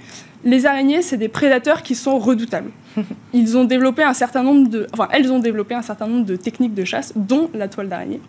[0.45, 2.71] Les araignées, c'est des prédateurs qui sont redoutables.
[3.33, 6.37] Ils ont développé un certain nombre de, enfin, elles ont développé un certain nombre de
[6.37, 8.21] techniques de chasse, dont la toile d'araignée.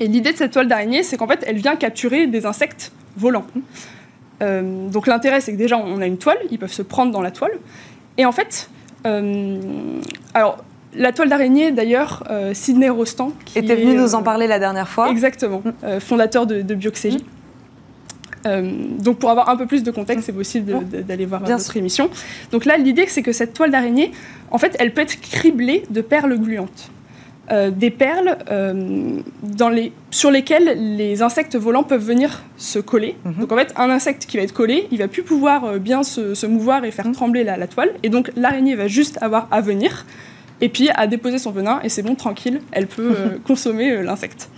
[0.00, 3.46] Et l'idée de cette toile d'araignée, c'est qu'en fait, elle vient capturer des insectes volants.
[4.44, 7.22] Euh, donc l'intérêt, c'est que déjà, on a une toile, ils peuvent se prendre dans
[7.22, 7.52] la toile.
[8.18, 8.68] Et en fait,
[9.06, 9.58] euh,
[10.34, 10.58] alors,
[10.96, 14.58] la toile d'araignée, d'ailleurs, euh, Sidney Rostand, qui était venu nous euh, en parler la
[14.58, 15.10] dernière fois.
[15.10, 16.78] Exactement, euh, fondateur de, de.
[18.46, 21.76] Euh, donc pour avoir un peu plus de contexte, c'est possible d'aller voir Bien notre
[21.76, 22.10] émission.
[22.52, 24.12] Donc là, l'idée, c'est que cette toile d'araignée,
[24.50, 26.90] en fait, elle peut être criblée de perles gluantes.
[27.52, 33.16] Euh, des perles euh, dans les, sur lesquelles les insectes volants peuvent venir se coller.
[33.26, 33.34] Mhm.
[33.34, 36.02] Donc en fait, un insecte qui va être collé, il va plus pouvoir euh, bien
[36.04, 37.12] se, se mouvoir et faire Mhm.
[37.12, 37.90] trembler la, la toile.
[38.02, 40.06] Et donc l'araignée va juste avoir à venir
[40.62, 43.14] et puis à déposer son venin et c'est bon, tranquille, elle peut
[43.46, 44.48] consommer l'insecte.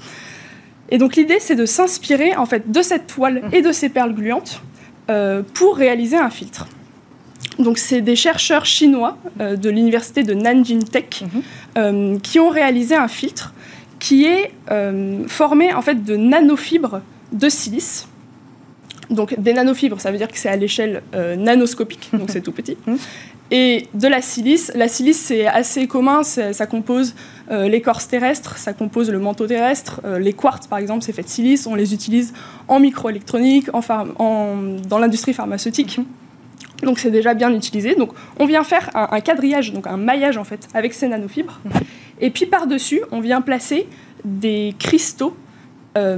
[0.89, 4.15] Et donc l'idée, c'est de s'inspirer en fait de cette toile et de ces perles
[4.15, 4.63] gluantes
[5.55, 6.69] pour réaliser un filtre.
[7.59, 11.43] Donc c'est des chercheurs chinois euh, de l'université de Nanjing Tech Mhm.
[11.79, 13.53] euh, qui ont réalisé un filtre
[13.99, 17.01] qui est euh, formé en fait de nanofibres
[17.33, 18.07] de silice.
[19.09, 21.03] Donc des nanofibres, ça veut dire que c'est à l'échelle
[21.39, 22.77] nanoscopique, donc c'est tout petit.
[22.87, 22.99] Mhm.
[23.53, 27.15] Et de la silice, la silice c'est assez commun, ça compose
[27.51, 31.23] euh, l'écorce terrestre, ça compose le manteau terrestre, euh, les quartz par exemple c'est fait
[31.23, 32.33] de silice, on les utilise
[32.67, 33.83] en microélectronique, en
[34.89, 36.01] dans l'industrie pharmaceutique.
[36.83, 37.95] Donc c'est déjà bien utilisé.
[37.95, 41.61] Donc on vient faire un, un quadrillage, donc un maillage en fait, avec ces nanofibres.
[42.21, 43.87] Et puis par-dessus, on vient placer
[44.25, 45.37] des cristaux
[45.97, 46.17] euh,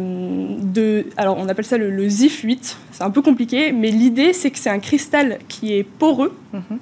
[0.61, 1.07] de.
[1.17, 2.77] Alors on appelle ça le, le ZIF 8.
[2.93, 6.79] C'est un peu compliqué, mais l'idée c'est que c'est un cristal qui est poreux Mhm.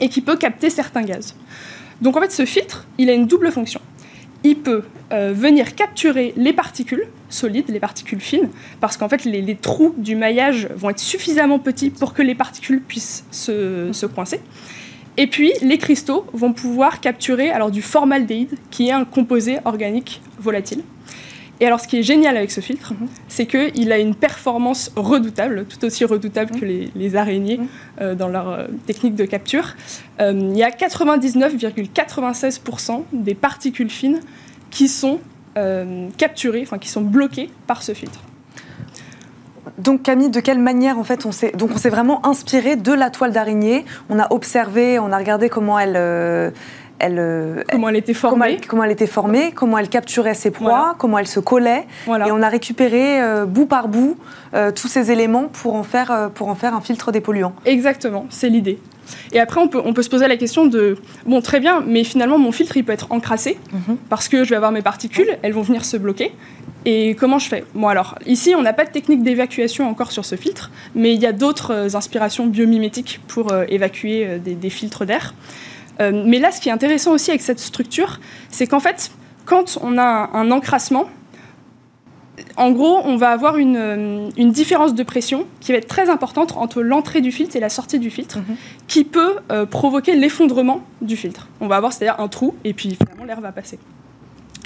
[0.00, 1.34] et qui peut capter certains gaz.
[2.00, 3.80] Donc en fait, ce filtre, il a une double fonction.
[4.42, 8.48] Il peut euh, venir capturer les particules solides, les particules fines,
[8.80, 12.34] parce qu'en fait, les, les trous du maillage vont être suffisamment petits pour que les
[12.34, 14.40] particules puissent se, se coincer.
[15.16, 20.22] Et puis, les cristaux vont pouvoir capturer alors du formaldéhyde, qui est un composé organique
[20.38, 20.82] volatile.
[21.60, 22.94] Et alors, ce qui est génial avec ce filtre,
[23.28, 27.60] c'est qu'il a une performance redoutable, tout aussi redoutable que les, les araignées
[28.00, 29.76] euh, dans leur euh, technique de capture.
[30.20, 34.20] Euh, il y a 99,96% des particules fines
[34.70, 35.20] qui sont
[36.16, 38.20] capturées, enfin qui sont bloquées par ce filtre.
[39.76, 42.92] Donc Camille, de quelle manière en fait on s'est donc on s'est vraiment inspiré de
[42.92, 43.84] la toile d'araignée.
[44.08, 45.96] On a observé, on a regardé comment elle
[47.00, 48.52] elle, euh, Comment elle était comment formée.
[48.52, 50.94] elle, comment elle était formée, comment elle capturait ses proies, Voilà.
[50.98, 52.28] comment elle se collait, Voilà.
[52.28, 54.16] et on a récupéré euh, bout par bout
[54.54, 57.52] euh, tous ces éléments pour en faire euh, pour en faire un filtre dépolluant.
[57.64, 58.78] Exactement, c'est l'idée.
[59.32, 60.96] Et après, on peut, on peut se poser la question de
[61.26, 63.96] bon, très bien, mais finalement, mon filtre, il peut être encrassé Mhm.
[64.08, 66.32] parce que je vais avoir mes particules, elles vont venir se bloquer.
[66.86, 67.64] Et comment je fais?
[67.74, 71.20] Bon, alors, ici, on n'a pas de technique d'évacuation encore sur ce filtre, mais il
[71.20, 75.34] y a d'autres inspirations biomimétiques pour évacuer des, des filtres d'air.
[76.00, 79.10] Euh, mais là, ce qui est intéressant aussi avec cette structure, c'est qu'en fait,
[79.44, 81.06] quand on a un, encrassement,
[82.56, 86.08] en gros, on va avoir une, euh, une différence de pression qui va être très
[86.08, 88.56] importante entre l'entrée du filtre et la sortie du filtre, Mhm.
[88.88, 91.48] qui peut euh, provoquer l'effondrement du filtre.
[91.60, 93.78] On va avoir c'est-à-dire un trou et puis finalement l'air va passer.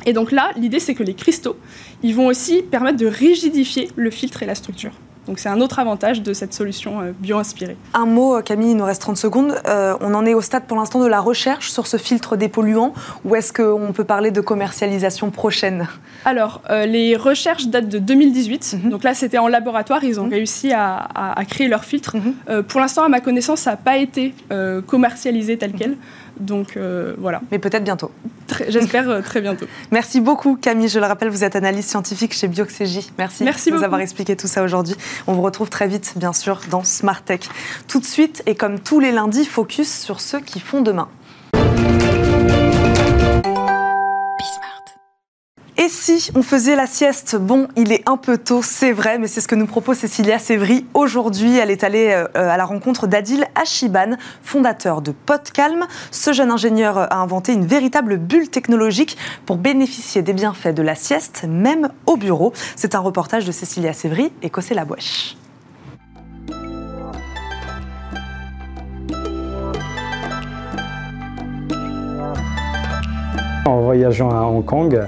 [0.07, 1.57] Et donc là, l'idée c'est que les cristaux,
[2.03, 4.93] ils vont aussi permettre de rigidifier le filtre et la structure.
[5.27, 7.77] Donc c'est un autre avantage de cette solution euh, bio-inspirée.
[7.95, 9.55] Un mot, Camille, il nous reste 30 secondes.
[9.67, 12.93] Euh, on en est au stade pour l'instant de la recherche sur ce filtre dépolluant
[13.25, 15.87] ou est-ce qu'on peut parler de commercialisation prochaine?
[16.25, 18.89] Alors, euh, les recherches datent de 2018.
[18.91, 20.05] Donc là, c'était en laboratoire.
[20.05, 22.17] Ils ont réussi à, à- à créer leur filtre.
[22.49, 25.97] Euh, pour l'instant, à ma connaissance, ça n'a pas été euh, commercialisé tel quel.
[26.39, 28.11] Donc euh, voilà, Mais peut-être bientôt.
[28.69, 29.67] J'espère euh, très bientôt.
[29.91, 33.11] Merci beaucoup Camille, je le rappelle, vous êtes analyste scientifique chez Bioxégie.
[33.19, 33.85] Merci, Merci de nous beaucoup.
[33.87, 34.97] avoir expliqué tout ça aujourd'hui.
[35.27, 37.41] On vous retrouve très vite, bien sûr, dans Smart Tech.
[37.89, 41.09] Tout de suite, et comme tous les lundis, focus sur ceux qui font demain.
[45.77, 47.35] Et si on faisait la sieste?
[47.35, 50.39] Bon, il est un peu tôt, c'est vrai, mais c'est ce que nous propose Cécilia
[50.39, 51.57] Sévry aujourd'hui.
[51.57, 55.85] Elle est allée euh, à la rencontre d'Adil Achiban, fondateur de Podcalm.
[56.13, 59.17] Ce jeune ingénieur a inventé une véritable bulle technologique
[59.47, 62.53] pour bénéficier des bienfaits de la sieste, même au bureau.
[62.77, 65.37] C'est un reportage de Cécilia Sévry et Cossé Labouèche.
[73.67, 75.07] En voyageant à Hong Kong, euh,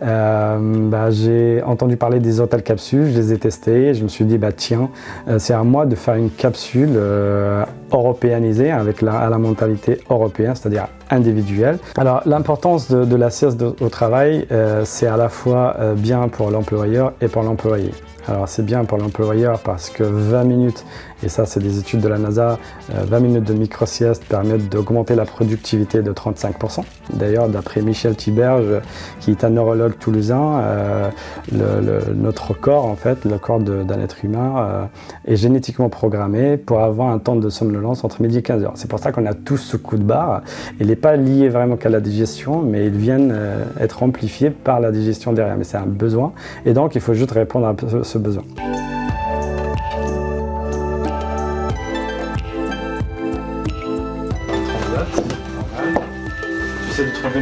[0.00, 4.24] bah, j'ai entendu parler des hôtels capsules, je les ai testés et je me suis
[4.24, 4.90] dit, bah, tiens,
[5.28, 10.88] euh, c'est à moi de faire une capsule euh, européanisée avec la, mentalité européenne, c'est-à-dire
[11.10, 11.78] individuelle.
[11.96, 16.50] Alors l'importance de, la sieste au travail, euh, c'est à la fois euh, bien pour
[16.50, 17.90] l'employeur et pour l'employé.
[18.28, 20.84] Alors c'est bien pour l'employeur parce que 20 minutes,
[21.22, 22.58] et ça c'est des études de la NASA,
[22.94, 26.84] euh, 20 minutes de micro-sieste permettent d'augmenter la productivité de 35%.
[27.12, 28.80] D'ailleurs, d'après Michel Thiberge,
[29.20, 31.10] qui est un neurologue toulousain, euh,
[32.14, 34.84] notre corps, en fait, le corps d'un être humain, euh,
[35.26, 38.72] est génétiquement programmé pour avoir un temps de somnolence entre midi et 15 heures.
[38.74, 40.42] C'est pour ça qu'on a tous ce coup de barre.
[40.80, 44.80] Il n'est pas lié vraiment qu'à la digestion, mais ils viennent euh, être amplifiés par
[44.80, 45.56] la digestion derrière.
[45.56, 46.32] Mais c'est un besoin,
[46.64, 48.42] et donc il faut juste répondre à ce besoin.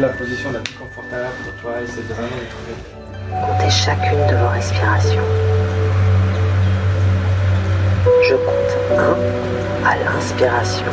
[0.04, 2.74] La position la plus confortable pour toi, essaie de vraiment de trouver.
[3.30, 5.22] Comptez chacune de vos respirations.
[8.28, 10.92] Je compte 1 à l'inspiration.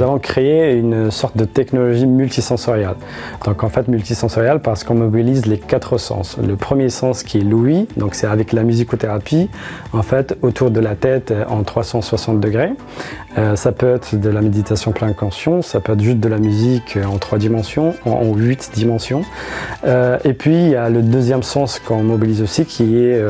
[0.00, 2.94] Nous avons créé une sorte de technologie multisensorielle.
[3.44, 6.38] Donc en fait multisensorielle parce qu'on mobilise les quatre sens.
[6.42, 9.50] Le premier sens qui est l'ouïe, donc c'est avec la musicothérapie,
[9.92, 12.70] en fait autour de la tête euh, en 360 degrés.
[13.36, 16.38] Euh, ça peut être de la méditation pleine conscience, ça peut être juste de la
[16.38, 19.20] musique euh, en trois dimensions, en, en huit dimensions.
[20.24, 23.20] Et puis il y a le deuxième sens qu'on mobilise aussi qui est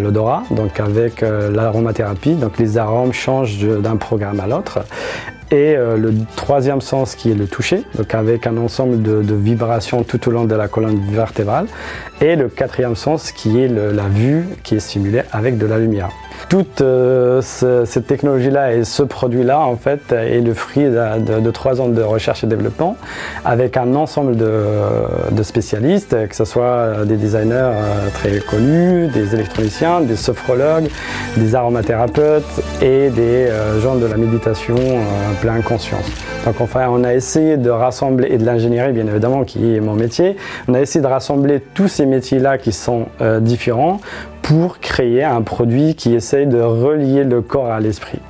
[0.00, 2.34] l'odorat, donc avec l'aromathérapie.
[2.34, 4.80] Donc les arômes changent d'un programme à l'autre.
[5.52, 10.04] Et euh, le troisième sens qui est le toucher, donc avec un ensemble de, vibrations
[10.04, 11.66] tout au long de la colonne vertébrale.
[12.20, 16.10] Et le quatrième sens qui est la vue qui est stimulée avec de la lumière.
[16.48, 21.80] Toute euh, ce- cette technologie-là et ce produit-là, en fait, est le fruit de, trois
[21.80, 22.96] ans de recherche et développement
[23.44, 30.00] avec un ensemble de, spécialistes, que ce soit des designers euh, très connus, des électroniciens,
[30.00, 30.88] des sophrologues,
[31.36, 32.44] des aromathérapeutes
[32.82, 35.00] et des euh, gens de la méditation euh,
[35.40, 36.04] plein conscience.
[36.44, 39.94] Donc enfin, on a essayé de rassembler, et de l'ingénierie bien évidemment, qui est mon
[39.94, 40.36] métier,
[40.68, 44.00] on a essayé de rassembler tous ces métiers-là qui sont euh, différents
[44.42, 48.20] pour créer un produit qui essaye de relier le corps à l'esprit.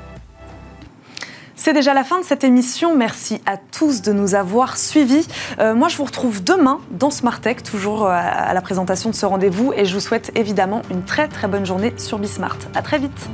[1.62, 2.96] C'est déjà la fin de cette émission.
[2.96, 5.28] Merci à tous de nous avoir suivis.
[5.58, 9.14] Euh, moi, je vous retrouve demain dans Smart Tech, toujours euh, à la présentation de
[9.14, 9.74] ce rendez-vous.
[9.76, 12.56] Et je vous souhaite évidemment une très très bonne journée sur Bismart.
[12.74, 13.28] À très vite.